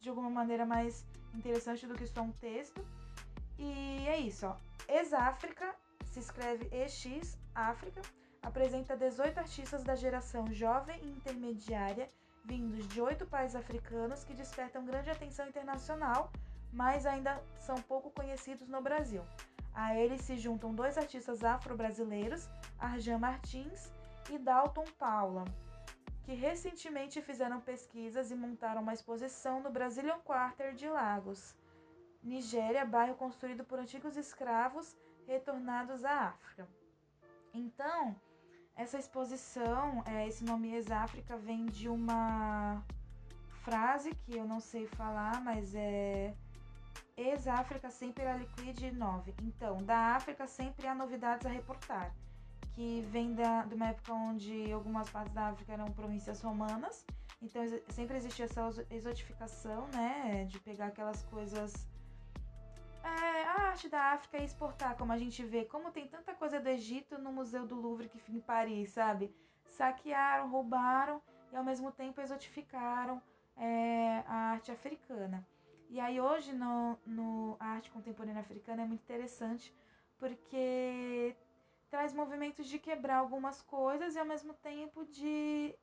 de 0.00 0.08
alguma 0.08 0.30
maneira 0.30 0.64
mais 0.64 1.04
interessante 1.34 1.86
do 1.86 1.94
que 1.94 2.06
só 2.06 2.22
um 2.22 2.32
texto. 2.32 2.84
E 3.58 4.06
é 4.06 4.18
isso, 4.18 4.46
ó. 4.46 4.56
Ex-África 4.88 5.74
se 6.16 6.20
escreve 6.20 6.68
EX 6.72 7.38
África. 7.54 8.00
Apresenta 8.42 8.96
18 8.96 9.38
artistas 9.38 9.82
da 9.84 9.94
geração 9.94 10.50
jovem 10.52 10.98
e 11.02 11.10
intermediária, 11.10 12.08
vindos 12.44 12.88
de 12.88 13.00
oito 13.00 13.26
países 13.26 13.56
africanos 13.56 14.24
que 14.24 14.32
despertam 14.32 14.86
grande 14.86 15.10
atenção 15.10 15.46
internacional 15.46 16.30
mas 16.72 17.06
ainda 17.06 17.42
são 17.58 17.76
pouco 17.76 18.10
conhecidos 18.10 18.68
no 18.68 18.82
Brasil. 18.82 19.22
A 19.74 19.94
eles 19.94 20.20
se 20.22 20.36
juntam 20.36 20.74
dois 20.74 20.98
artistas 20.98 21.42
afro-brasileiros, 21.44 22.48
Arjan 22.78 23.18
Martins 23.18 23.90
e 24.30 24.38
Dalton 24.38 24.84
Paula, 24.98 25.44
que 26.24 26.34
recentemente 26.34 27.22
fizeram 27.22 27.60
pesquisas 27.60 28.30
e 28.30 28.34
montaram 28.34 28.82
uma 28.82 28.92
exposição 28.92 29.62
no 29.62 29.70
Brazilian 29.70 30.18
Quarter 30.20 30.74
de 30.74 30.88
Lagos, 30.88 31.54
Nigéria, 32.22 32.84
bairro 32.84 33.14
construído 33.14 33.64
por 33.64 33.78
antigos 33.78 34.16
escravos 34.16 34.96
retornados 35.26 36.04
à 36.04 36.28
África. 36.28 36.68
Então, 37.52 38.14
essa 38.76 38.98
exposição, 38.98 40.02
é, 40.06 40.28
esse 40.28 40.44
nome 40.44 40.74
Ex-África, 40.74 41.36
vem 41.36 41.66
de 41.66 41.88
uma 41.88 42.82
frase 43.64 44.14
que 44.14 44.36
eu 44.36 44.44
não 44.44 44.60
sei 44.60 44.86
falar, 44.86 45.40
mas 45.40 45.74
é 45.74 46.34
Ex-África 47.16 47.90
sempre 47.90 48.26
a 48.26 48.36
Liquid 48.36 48.92
9. 48.92 49.34
Então, 49.42 49.82
da 49.82 50.14
África 50.16 50.46
sempre 50.46 50.86
há 50.86 50.94
novidades 50.94 51.46
a 51.46 51.48
reportar, 51.48 52.14
que 52.74 53.00
vem 53.10 53.34
da, 53.34 53.64
de 53.64 53.74
uma 53.74 53.88
época 53.88 54.12
onde 54.12 54.70
algumas 54.70 55.08
partes 55.08 55.32
da 55.32 55.48
África 55.48 55.72
eram 55.72 55.86
províncias 55.86 56.42
romanas, 56.42 57.04
então 57.40 57.62
sempre 57.88 58.16
existia 58.16 58.44
essa 58.44 58.62
exotificação, 58.90 59.88
né, 59.94 60.44
de 60.44 60.60
pegar 60.60 60.88
aquelas 60.88 61.22
coisas 61.24 61.86
é, 63.06 63.44
a 63.44 63.68
arte 63.68 63.88
da 63.88 64.12
África 64.12 64.38
e 64.38 64.44
exportar, 64.44 64.96
como 64.96 65.12
a 65.12 65.18
gente 65.18 65.42
vê, 65.44 65.64
como 65.64 65.90
tem 65.90 66.06
tanta 66.06 66.34
coisa 66.34 66.60
do 66.60 66.68
Egito 66.68 67.18
no 67.18 67.32
Museu 67.32 67.66
do 67.66 67.74
Louvre 67.74 68.08
que 68.08 68.18
fica 68.18 68.36
em 68.36 68.40
Paris, 68.40 68.90
sabe? 68.90 69.32
Saquearam, 69.68 70.50
roubaram 70.50 71.22
e 71.52 71.56
ao 71.56 71.64
mesmo 71.64 71.92
tempo 71.92 72.20
exotificaram 72.20 73.22
é, 73.56 74.22
a 74.26 74.34
arte 74.52 74.70
africana. 74.72 75.46
E 75.88 76.00
aí 76.00 76.20
hoje 76.20 76.52
no, 76.52 76.98
no 77.06 77.56
arte 77.60 77.90
contemporânea 77.90 78.40
africana 78.40 78.82
é 78.82 78.86
muito 78.86 79.02
interessante 79.02 79.72
porque 80.18 81.36
traz 81.88 82.12
movimentos 82.12 82.66
de 82.66 82.78
quebrar 82.78 83.18
algumas 83.18 83.62
coisas 83.62 84.16
e 84.16 84.18
ao 84.18 84.26
mesmo 84.26 84.52
tempo 84.54 85.04
de 85.04 85.74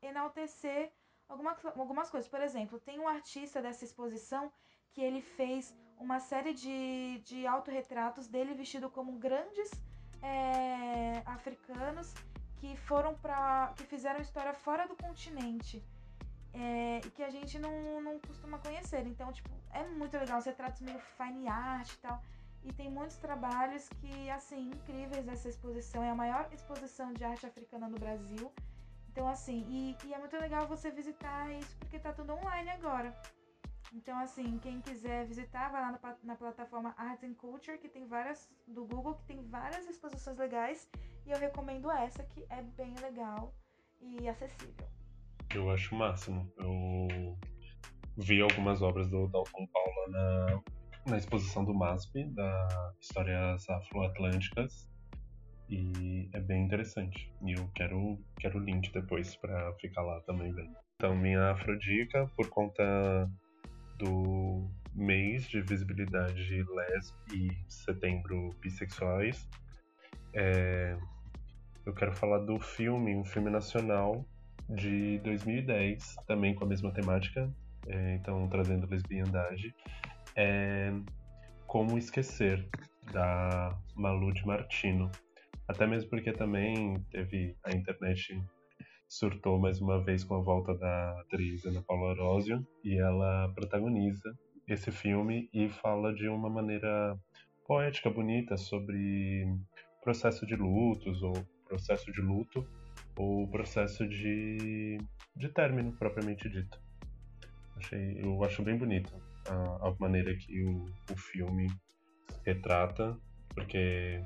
enaltecer 0.00 0.92
algumas, 1.30 1.64
algumas 1.64 2.10
coisas. 2.10 2.28
Por 2.28 2.40
exemplo, 2.40 2.78
tem 2.78 2.98
um 2.98 3.08
artista 3.08 3.62
dessa 3.62 3.84
exposição 3.84 4.52
que 4.92 5.00
ele 5.00 5.22
fez 5.22 5.74
uma 5.98 6.18
série 6.18 6.52
de, 6.52 7.20
de 7.24 7.46
autorretratos 7.46 8.26
dele 8.26 8.54
vestido 8.54 8.90
como 8.90 9.12
grandes 9.12 9.70
é, 10.22 11.22
africanos 11.26 12.12
que 12.56 12.76
foram 12.76 13.14
para 13.14 13.72
que 13.76 13.84
fizeram 13.84 14.20
história 14.20 14.52
fora 14.52 14.86
do 14.86 14.96
continente 14.96 15.82
é, 16.52 16.98
e 17.06 17.10
que 17.10 17.22
a 17.22 17.30
gente 17.30 17.58
não, 17.58 18.00
não 18.02 18.18
costuma 18.18 18.58
conhecer. 18.58 19.06
Então, 19.06 19.32
tipo, 19.32 19.50
é 19.70 19.84
muito 19.84 20.16
legal. 20.18 20.40
Você 20.40 20.52
trata 20.52 20.84
meio 20.84 21.00
fine 21.16 21.48
art 21.48 21.90
e 21.92 21.98
tal. 21.98 22.22
E 22.62 22.72
tem 22.72 22.90
muitos 22.90 23.16
trabalhos 23.16 23.88
que, 23.88 24.28
assim, 24.30 24.68
incríveis 24.68 25.26
essa 25.28 25.48
exposição. 25.48 26.02
É 26.02 26.10
a 26.10 26.14
maior 26.14 26.48
exposição 26.52 27.12
de 27.12 27.24
arte 27.24 27.46
africana 27.46 27.88
no 27.88 27.98
Brasil. 27.98 28.52
Então, 29.10 29.26
assim, 29.26 29.66
e, 29.68 29.96
e 30.06 30.14
é 30.14 30.18
muito 30.18 30.36
legal 30.36 30.68
você 30.68 30.90
visitar 30.90 31.50
isso 31.52 31.76
porque 31.78 31.98
tá 31.98 32.12
tudo 32.12 32.32
online 32.32 32.70
agora. 32.70 33.12
Então, 33.92 34.16
assim, 34.20 34.58
quem 34.58 34.80
quiser 34.80 35.26
visitar, 35.26 35.68
vai 35.72 35.80
lá 35.80 35.90
na, 35.90 36.16
na, 36.22 36.36
plataforma 36.36 36.94
Arts 36.96 37.24
and 37.24 37.34
Culture, 37.34 37.76
que 37.76 37.88
tem 37.88 38.06
várias, 38.06 38.48
do 38.68 38.84
Google, 38.84 39.14
que 39.16 39.24
tem 39.24 39.42
várias 39.48 39.84
exposições 39.88 40.38
legais. 40.38 40.88
E 41.26 41.32
eu 41.32 41.38
recomendo 41.38 41.90
essa, 41.90 42.22
que 42.22 42.46
é 42.50 42.62
bem 42.62 42.94
legal 43.00 43.52
e 44.00 44.28
acessível. 44.28 44.88
Eu 45.52 45.68
acho 45.70 45.92
o 45.92 45.98
máximo. 45.98 46.48
Eu 46.56 47.36
vi 48.16 48.40
algumas 48.40 48.80
obras 48.80 49.08
do 49.10 49.26
Dalton 49.26 49.66
Paula 49.66 50.08
na, 50.08 50.62
na 51.10 51.18
exposição 51.18 51.64
do 51.64 51.74
MASP, 51.74 52.24
da 52.32 52.92
Histórias 53.00 53.68
Afro-Atlânticas, 53.68 54.88
e 55.70 56.28
é 56.32 56.40
bem 56.40 56.64
interessante. 56.64 57.32
E 57.42 57.52
eu 57.52 57.68
quero, 57.74 58.18
quero 58.38 58.58
o 58.58 58.62
link 58.62 58.92
depois 58.92 59.36
para 59.36 59.72
ficar 59.74 60.02
lá 60.02 60.20
também 60.22 60.52
vendo. 60.52 60.74
Então, 60.96 61.16
minha 61.16 61.52
afrodica, 61.52 62.26
por 62.36 62.48
conta 62.48 63.30
do 63.96 64.68
mês 64.94 65.48
de 65.48 65.60
visibilidade 65.62 66.42
les 66.42 67.14
e 67.32 67.48
setembro 67.68 68.50
bissexuais, 68.60 69.48
é, 70.34 70.96
eu 71.86 71.94
quero 71.94 72.12
falar 72.12 72.38
do 72.38 72.58
filme, 72.58 73.14
um 73.14 73.24
filme 73.24 73.50
nacional 73.50 74.24
de 74.68 75.18
2010, 75.20 76.16
também 76.26 76.54
com 76.54 76.64
a 76.64 76.68
mesma 76.68 76.92
temática, 76.92 77.50
é, 77.86 78.14
então 78.14 78.48
trazendo 78.48 78.86
lesbiandade, 78.86 79.74
é 80.36 80.92
Como 81.66 81.96
Esquecer, 81.98 82.68
da 83.12 83.76
Malu 83.94 84.32
de 84.32 84.46
Martino. 84.46 85.10
Até 85.70 85.86
mesmo 85.86 86.10
porque 86.10 86.32
também 86.32 87.00
teve 87.12 87.56
a 87.64 87.70
internet 87.70 88.42
surtou 89.08 89.56
mais 89.56 89.80
uma 89.80 90.02
vez 90.02 90.24
com 90.24 90.34
a 90.34 90.40
volta 90.40 90.74
da 90.74 91.20
atriz 91.20 91.64
Ana 91.64 91.80
Paula 91.82 92.10
Arósio 92.10 92.66
e 92.82 92.98
ela 92.98 93.48
protagoniza 93.54 94.36
esse 94.66 94.90
filme 94.90 95.48
e 95.54 95.68
fala 95.68 96.12
de 96.12 96.26
uma 96.26 96.50
maneira 96.50 97.16
poética, 97.64 98.10
bonita 98.10 98.56
sobre 98.56 99.46
processo 100.02 100.44
de 100.44 100.56
lutos 100.56 101.22
ou 101.22 101.34
processo 101.68 102.10
de 102.10 102.20
luto 102.20 102.66
o 103.16 103.46
processo 103.48 104.08
de, 104.08 104.98
de 105.36 105.48
término 105.50 105.92
propriamente 105.92 106.48
dito. 106.48 106.80
Achei, 107.76 108.20
eu 108.20 108.42
acho 108.42 108.60
bem 108.64 108.76
bonito 108.76 109.12
a, 109.48 109.86
a 109.86 109.94
maneira 110.00 110.34
que 110.34 110.64
o, 110.64 110.84
o 111.12 111.16
filme 111.16 111.68
retrata, 112.44 113.16
porque 113.54 114.20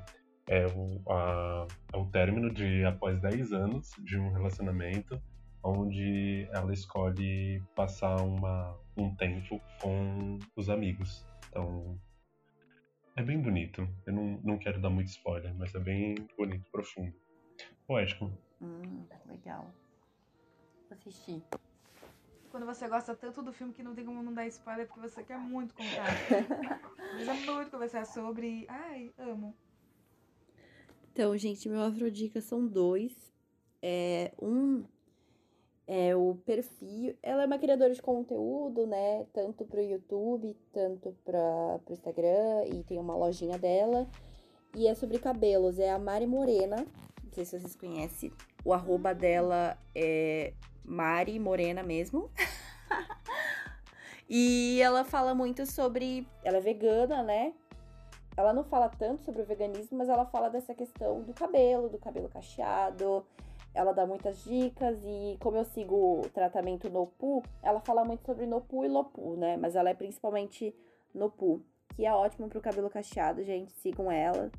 é 0.47 0.65
o, 0.67 1.01
a, 1.11 1.67
é 1.93 1.97
o 1.97 2.05
término 2.07 2.53
de 2.53 2.85
após 2.85 3.19
10 3.21 3.51
anos 3.51 3.91
de 3.99 4.17
um 4.17 4.31
relacionamento 4.31 5.21
onde 5.63 6.47
ela 6.51 6.71
escolhe 6.73 7.63
passar 7.75 8.15
uma, 8.21 8.77
um 8.95 9.15
tempo 9.15 9.59
com 9.81 10.37
os 10.55 10.69
amigos. 10.69 11.25
Então, 11.49 11.99
é 13.15 13.23
bem 13.23 13.41
bonito. 13.41 13.87
Eu 14.05 14.13
não, 14.13 14.39
não 14.43 14.57
quero 14.59 14.79
dar 14.79 14.91
muito 14.91 15.07
spoiler, 15.07 15.53
mas 15.55 15.73
é 15.73 15.79
bem 15.79 16.15
bonito, 16.37 16.69
profundo. 16.71 17.13
Poético. 17.87 18.31
Hum, 18.61 19.07
legal. 19.25 19.73
Vou 20.87 20.97
assistir. 20.97 21.41
Quando 22.51 22.65
você 22.65 22.87
gosta 22.87 23.15
tanto 23.15 23.41
do 23.41 23.51
filme 23.51 23.73
que 23.73 23.83
não 23.83 23.95
tem 23.95 24.05
como 24.05 24.21
não 24.21 24.33
dar 24.33 24.45
spoiler 24.47 24.87
porque 24.87 25.01
você 25.01 25.23
quer 25.23 25.37
muito 25.37 25.73
contar. 25.73 26.05
Mas 27.13 27.27
é 27.27 27.33
muito 27.33 27.71
conversar 27.71 28.05
sobre. 28.05 28.65
Ai, 28.69 29.11
amo. 29.17 29.55
Então, 31.15 31.37
gente, 31.37 31.69
meu 31.69 31.81
afrodicas 31.81 32.43
são 32.43 32.67
dois. 32.67 33.13
é, 33.81 34.33
um 34.41 34.83
é 35.87 36.13
o 36.13 36.35
perfil. 36.45 37.15
Ela 37.23 37.43
é 37.43 37.45
uma 37.45 37.57
criadora 37.57 37.93
de 37.93 38.01
conteúdo, 38.01 38.85
né? 38.85 39.25
Tanto 39.31 39.63
pro 39.63 39.81
YouTube, 39.81 40.57
tanto 40.73 41.15
para 41.23 41.79
pro 41.85 41.93
Instagram, 41.93 42.65
e 42.65 42.83
tem 42.83 42.99
uma 42.99 43.15
lojinha 43.15 43.57
dela. 43.57 44.09
E 44.75 44.87
é 44.87 44.93
sobre 44.93 45.17
cabelos, 45.17 45.79
é 45.79 45.89
a 45.89 45.97
Mari 45.97 46.27
Morena. 46.27 46.85
Não 47.23 47.31
sei 47.31 47.45
se 47.45 47.61
vocês 47.61 47.77
conhecem. 47.77 48.33
O 48.65 48.73
arroba 48.73 49.15
dela 49.15 49.77
é 49.95 50.51
Mari 50.83 51.39
Morena 51.39 51.81
mesmo. 51.81 52.29
e 54.29 54.81
ela 54.81 55.05
fala 55.05 55.33
muito 55.33 55.65
sobre. 55.65 56.27
Ela 56.43 56.57
é 56.57 56.61
vegana, 56.61 57.23
né? 57.23 57.53
Ela 58.37 58.51
não 58.51 58.63
fala 58.63 58.89
tanto 58.89 59.23
sobre 59.23 59.41
o 59.41 59.45
veganismo, 59.45 59.97
mas 59.97 60.09
ela 60.09 60.25
fala 60.25 60.49
dessa 60.49 60.73
questão 60.73 61.21
do 61.21 61.33
cabelo, 61.33 61.89
do 61.89 61.97
cabelo 61.97 62.27
cacheado. 62.27 63.25
Ela 63.73 63.93
dá 63.93 64.05
muitas 64.05 64.43
dicas 64.43 64.97
e 65.03 65.37
como 65.39 65.57
eu 65.57 65.65
sigo 65.65 66.21
o 66.21 66.29
tratamento 66.29 66.89
Nopu, 66.89 67.43
ela 67.61 67.79
fala 67.81 68.03
muito 68.05 68.25
sobre 68.25 68.45
Nopu 68.45 68.85
e 68.85 68.87
Lopu, 68.87 69.35
né? 69.35 69.57
Mas 69.57 69.75
ela 69.75 69.89
é 69.89 69.93
principalmente 69.93 70.73
Nopu, 71.13 71.61
que 71.95 72.05
é 72.05 72.13
ótimo 72.13 72.49
pro 72.49 72.61
cabelo 72.61 72.89
cacheado, 72.89 73.43
gente, 73.43 73.71
sigam 73.73 74.11
ela. 74.11 74.51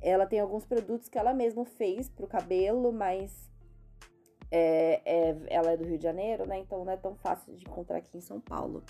Ela 0.00 0.26
tem 0.26 0.40
alguns 0.40 0.64
produtos 0.64 1.08
que 1.08 1.18
ela 1.18 1.32
mesma 1.32 1.64
fez 1.64 2.08
pro 2.08 2.26
cabelo, 2.26 2.92
mas 2.92 3.50
é, 4.50 5.00
é, 5.04 5.36
ela 5.48 5.72
é 5.72 5.76
do 5.76 5.84
Rio 5.84 5.98
de 5.98 6.04
Janeiro, 6.04 6.46
né? 6.46 6.58
Então 6.58 6.84
não 6.84 6.92
é 6.92 6.96
tão 6.96 7.14
fácil 7.14 7.54
de 7.54 7.64
encontrar 7.64 7.98
aqui 7.98 8.16
em 8.16 8.20
São 8.20 8.40
Paulo. 8.40 8.82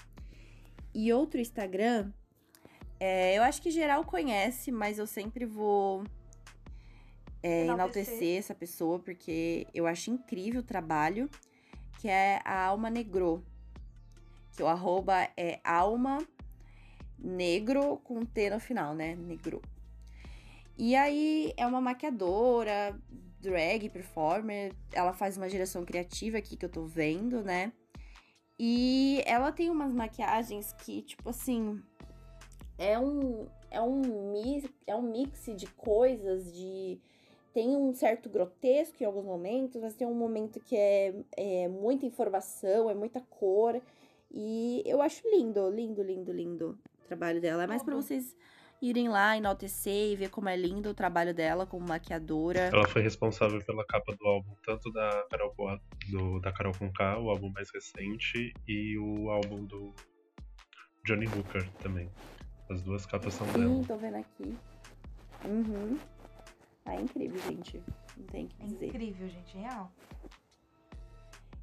E 0.95 1.13
outro 1.13 1.41
Instagram 1.41 2.11
é, 2.99 3.37
eu 3.37 3.43
acho 3.43 3.61
que 3.61 3.71
geral 3.71 4.05
conhece, 4.05 4.73
mas 4.73 4.99
eu 4.99 5.07
sempre 5.07 5.45
vou 5.45 6.05
é, 7.43 7.67
enaltecer 7.67 8.39
essa 8.39 8.55
pessoa, 8.55 8.99
porque 8.99 9.67
eu 9.75 9.87
acho 9.87 10.11
incrível 10.11 10.61
o 10.61 10.65
trabalho, 10.65 11.29
que 12.01 12.09
é 12.09 12.41
a 12.45 12.65
Alma 12.65 12.91
Negro. 12.91 13.45
Que 14.53 14.63
o 14.63 14.67
arroba 14.67 15.29
é 15.37 15.61
alma 15.63 16.27
negro 17.19 17.99
com 17.99 18.25
T 18.25 18.49
no 18.49 18.59
final, 18.59 18.95
né? 18.95 19.15
Negro. 19.15 19.61
E 20.79 20.95
aí 20.97 21.53
é 21.57 21.67
uma 21.67 21.81
maquiadora, 21.81 22.99
drag, 23.41 23.89
performer. 23.91 24.73
Ela 24.93 25.13
faz 25.13 25.37
uma 25.37 25.49
geração 25.49 25.85
criativa 25.85 26.39
aqui 26.39 26.57
que 26.57 26.65
eu 26.65 26.71
tô 26.71 26.85
vendo, 26.85 27.43
né? 27.43 27.73
E 28.59 29.23
ela 29.27 29.53
tem 29.53 29.69
umas 29.69 29.93
maquiagens 29.93 30.73
que, 30.73 31.03
tipo 31.03 31.29
assim, 31.29 31.83
é 32.79 32.99
um, 32.99 33.47
é 33.71 33.81
um, 33.81 34.33
mix, 34.33 34.69
é 34.87 34.95
um 34.95 35.03
mix 35.03 35.47
de 35.57 35.67
coisas, 35.67 36.53
de 36.53 36.99
tem 37.53 37.75
um 37.75 37.95
certo 37.95 38.29
grotesco 38.29 39.03
em 39.03 39.07
alguns 39.07 39.25
momentos, 39.25 39.81
mas 39.81 39.95
tem 39.95 40.07
um 40.07 40.15
momento 40.15 40.61
que 40.61 40.77
é, 40.77 41.15
é 41.37 41.69
muita 41.69 42.05
informação, 42.05 42.91
é 42.91 42.95
muita 42.95 43.21
cor. 43.31 43.81
E 44.31 44.83
eu 44.85 45.01
acho 45.01 45.23
lindo, 45.31 45.71
lindo, 45.71 46.03
lindo, 46.03 46.33
lindo 46.33 46.79
o 47.03 47.07
trabalho 47.07 47.41
dela. 47.41 47.65
É 47.65 47.67
mais 47.67 47.83
para 47.83 47.95
vocês 47.95 48.37
irem 48.83 49.09
lá, 49.09 49.37
enaltecer 49.37 50.13
e 50.13 50.17
ver 50.17 50.29
como 50.29 50.51
é 50.51 50.57
lindo 50.57 50.91
o 50.91 50.95
trabalho 50.95 51.33
dela 51.33 51.65
como 51.65 51.89
maquiadora. 51.89 52.69
Ela 52.73 52.87
foi 52.87 53.01
responsável 53.01 53.65
pela 53.65 53.87
capa 53.87 54.15
do 54.15 54.27
álbum, 54.27 54.55
tanto 54.63 54.93
da 54.93 55.27
Carol, 55.31 55.55
do, 56.11 56.41
da 56.41 56.53
Carol 56.53 56.75
Conká, 56.79 57.19
o 57.19 57.31
álbum 57.31 57.51
mais 57.51 57.71
recente, 57.73 58.53
e 58.69 58.99
o 58.99 59.31
álbum 59.31 59.65
do 59.65 59.95
Johnny 61.07 61.27
Hooker 61.27 61.67
também. 61.83 62.11
As 62.69 62.83
duas 62.83 63.07
capas 63.07 63.35
são 63.35 63.47
Sim, 63.49 63.53
dela. 63.53 63.69
Sim, 63.69 63.85
tô 63.85 63.97
vendo 63.97 64.17
aqui. 64.17 64.57
Uhum. 65.45 65.99
Ah, 66.85 66.97
é 66.97 67.01
incrível, 67.01 67.39
gente. 67.43 67.83
Não 68.17 68.27
tem 68.27 68.47
o 68.47 68.49
que 68.49 68.65
dizer. 68.65 68.85
É 68.85 68.89
incrível, 68.89 69.29
gente. 69.29 69.57
Real. 69.57 69.91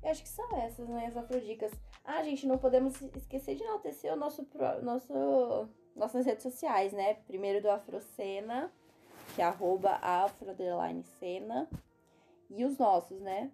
Eu 0.01 0.09
acho 0.09 0.23
que 0.23 0.29
são 0.29 0.57
essas, 0.57 0.87
né? 0.87 1.07
As 1.07 1.17
afrodicas. 1.17 1.71
Ah, 2.05 2.23
gente, 2.23 2.47
não 2.47 2.57
podemos 2.57 3.01
esquecer 3.15 3.55
de 3.55 3.63
enaltecer 3.63 4.13
o 4.13 4.15
nosso, 4.15 4.47
nosso, 4.81 5.69
nossas 5.95 6.25
redes 6.25 6.43
sociais, 6.43 6.93
né? 6.93 7.15
Primeiro 7.27 7.61
do 7.61 7.69
Afrocena, 7.69 8.71
que 9.35 9.41
é 9.41 9.45
arroba 9.45 9.99
afro_cena. 10.01 11.69
E 12.49 12.63
os 12.63 12.77
nossos, 12.77 13.19
né? 13.19 13.51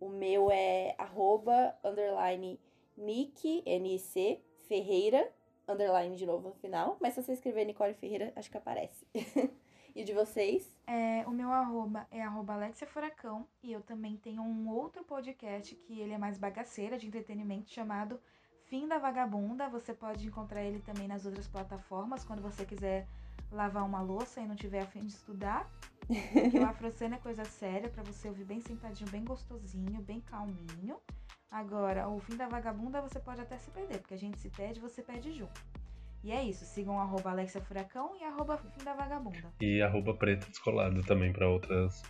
O 0.00 0.08
meu 0.08 0.50
é 0.50 0.94
arroba 0.98 1.74
underline 1.84 2.60
Nick, 2.96 3.62
N-I-C, 3.64 4.40
Ferreira 4.68 5.32
underline 5.68 6.16
de 6.16 6.26
novo 6.26 6.48
no 6.48 6.54
final. 6.54 6.96
Mas 7.00 7.14
se 7.14 7.22
você 7.22 7.32
escrever 7.32 7.64
Nicole 7.64 7.94
Ferreira, 7.94 8.32
acho 8.36 8.50
que 8.50 8.56
aparece. 8.56 9.06
e 9.94 10.04
de 10.04 10.12
vocês? 10.12 10.72
É, 10.86 11.24
o 11.26 11.30
meu 11.30 11.50
arroba 11.50 12.06
é 12.10 12.22
arroba 12.22 12.54
Alexia 12.54 12.86
Furacão. 12.86 13.46
E 13.62 13.72
eu 13.72 13.80
também 13.82 14.16
tenho 14.16 14.42
um 14.42 14.68
outro 14.68 15.04
podcast 15.04 15.74
que 15.74 16.00
ele 16.00 16.12
é 16.12 16.18
mais 16.18 16.38
bagaceira 16.38 16.98
de 16.98 17.06
entretenimento 17.06 17.70
chamado 17.70 18.20
Fim 18.66 18.88
da 18.88 18.98
Vagabunda. 18.98 19.68
Você 19.68 19.94
pode 19.94 20.26
encontrar 20.26 20.62
ele 20.62 20.80
também 20.80 21.08
nas 21.08 21.26
outras 21.26 21.48
plataformas 21.48 22.24
quando 22.24 22.42
você 22.42 22.64
quiser 22.64 23.06
lavar 23.50 23.84
uma 23.84 24.00
louça 24.00 24.40
e 24.40 24.46
não 24.46 24.56
tiver 24.56 24.80
a 24.80 24.86
fim 24.86 25.00
de 25.00 25.12
estudar. 25.12 25.70
Porque 26.32 26.58
o 26.58 26.66
Afrocena 26.66 27.16
é 27.16 27.18
coisa 27.18 27.44
séria 27.44 27.88
para 27.88 28.02
você 28.02 28.28
ouvir 28.28 28.44
bem 28.44 28.60
sentadinho, 28.60 29.10
bem 29.10 29.24
gostosinho, 29.24 30.02
bem 30.02 30.20
calminho. 30.20 30.98
Agora, 31.50 32.08
o 32.08 32.18
fim 32.18 32.36
da 32.36 32.48
vagabunda 32.48 33.00
você 33.00 33.20
pode 33.20 33.40
até 33.40 33.56
se 33.58 33.70
perder, 33.70 33.98
porque 33.98 34.14
a 34.14 34.18
gente 34.18 34.38
se 34.38 34.50
perde 34.50 34.80
você 34.80 35.02
perde 35.02 35.32
junto. 35.32 35.60
E 36.24 36.32
é 36.32 36.42
isso, 36.42 36.64
sigam 36.64 36.98
arroba 36.98 37.30
Alexia 37.30 37.60
Furacão 37.60 38.16
e 38.18 38.24
arroba 38.24 38.56
Fim 38.56 38.82
da 38.82 38.94
Vagabunda. 38.94 39.52
E 39.60 39.82
arroba 39.82 40.14
Preta 40.14 40.46
Descolado 40.46 41.02
também 41.02 41.30
para 41.30 41.46
outras 41.46 42.02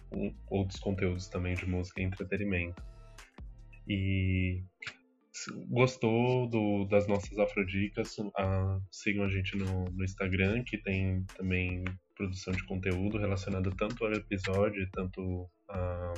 outros 0.48 0.78
conteúdos 0.78 1.26
também 1.26 1.54
de 1.54 1.66
música 1.66 2.00
e 2.00 2.04
entretenimento. 2.04 2.80
E 3.88 4.62
gostou 5.68 6.48
do, 6.48 6.84
das 6.84 7.06
nossas 7.06 7.38
afrodicas, 7.38 8.16
uh, 8.18 8.82
sigam 8.90 9.24
a 9.24 9.28
gente 9.28 9.56
no, 9.56 9.84
no 9.90 10.04
Instagram, 10.04 10.62
que 10.64 10.78
tem 10.78 11.24
também 11.36 11.84
produção 12.14 12.52
de 12.52 12.64
conteúdo 12.64 13.18
relacionado 13.18 13.74
tanto 13.74 14.04
ao 14.04 14.12
episódio, 14.12 14.88
tanto 14.92 15.50
a 15.68 16.14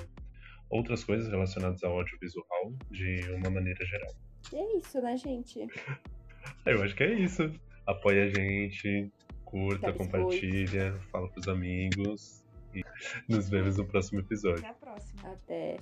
outras 0.68 1.04
coisas 1.04 1.28
relacionadas 1.28 1.82
ao 1.82 1.98
audiovisual 1.98 2.74
de 2.90 3.20
uma 3.32 3.50
maneira 3.50 3.84
geral. 3.84 4.14
E 4.52 4.56
é 4.56 4.76
isso, 4.78 5.00
né, 5.00 5.16
gente? 5.16 5.66
Eu 6.64 6.82
acho 6.82 6.94
que 6.94 7.02
é 7.02 7.12
isso. 7.12 7.52
Apoia 7.86 8.24
a 8.24 8.28
gente, 8.28 9.10
curta, 9.44 9.92
compartilha, 9.92 10.98
fala 11.10 11.28
pros 11.28 11.48
amigos 11.48 12.44
e 12.74 12.82
nos 13.28 13.48
vemos 13.48 13.76
no 13.76 13.86
próximo 13.86 14.20
episódio. 14.20 14.58
Até 14.58 14.68
a 14.68 14.74
próxima. 14.74 15.32
Até. 15.32 15.76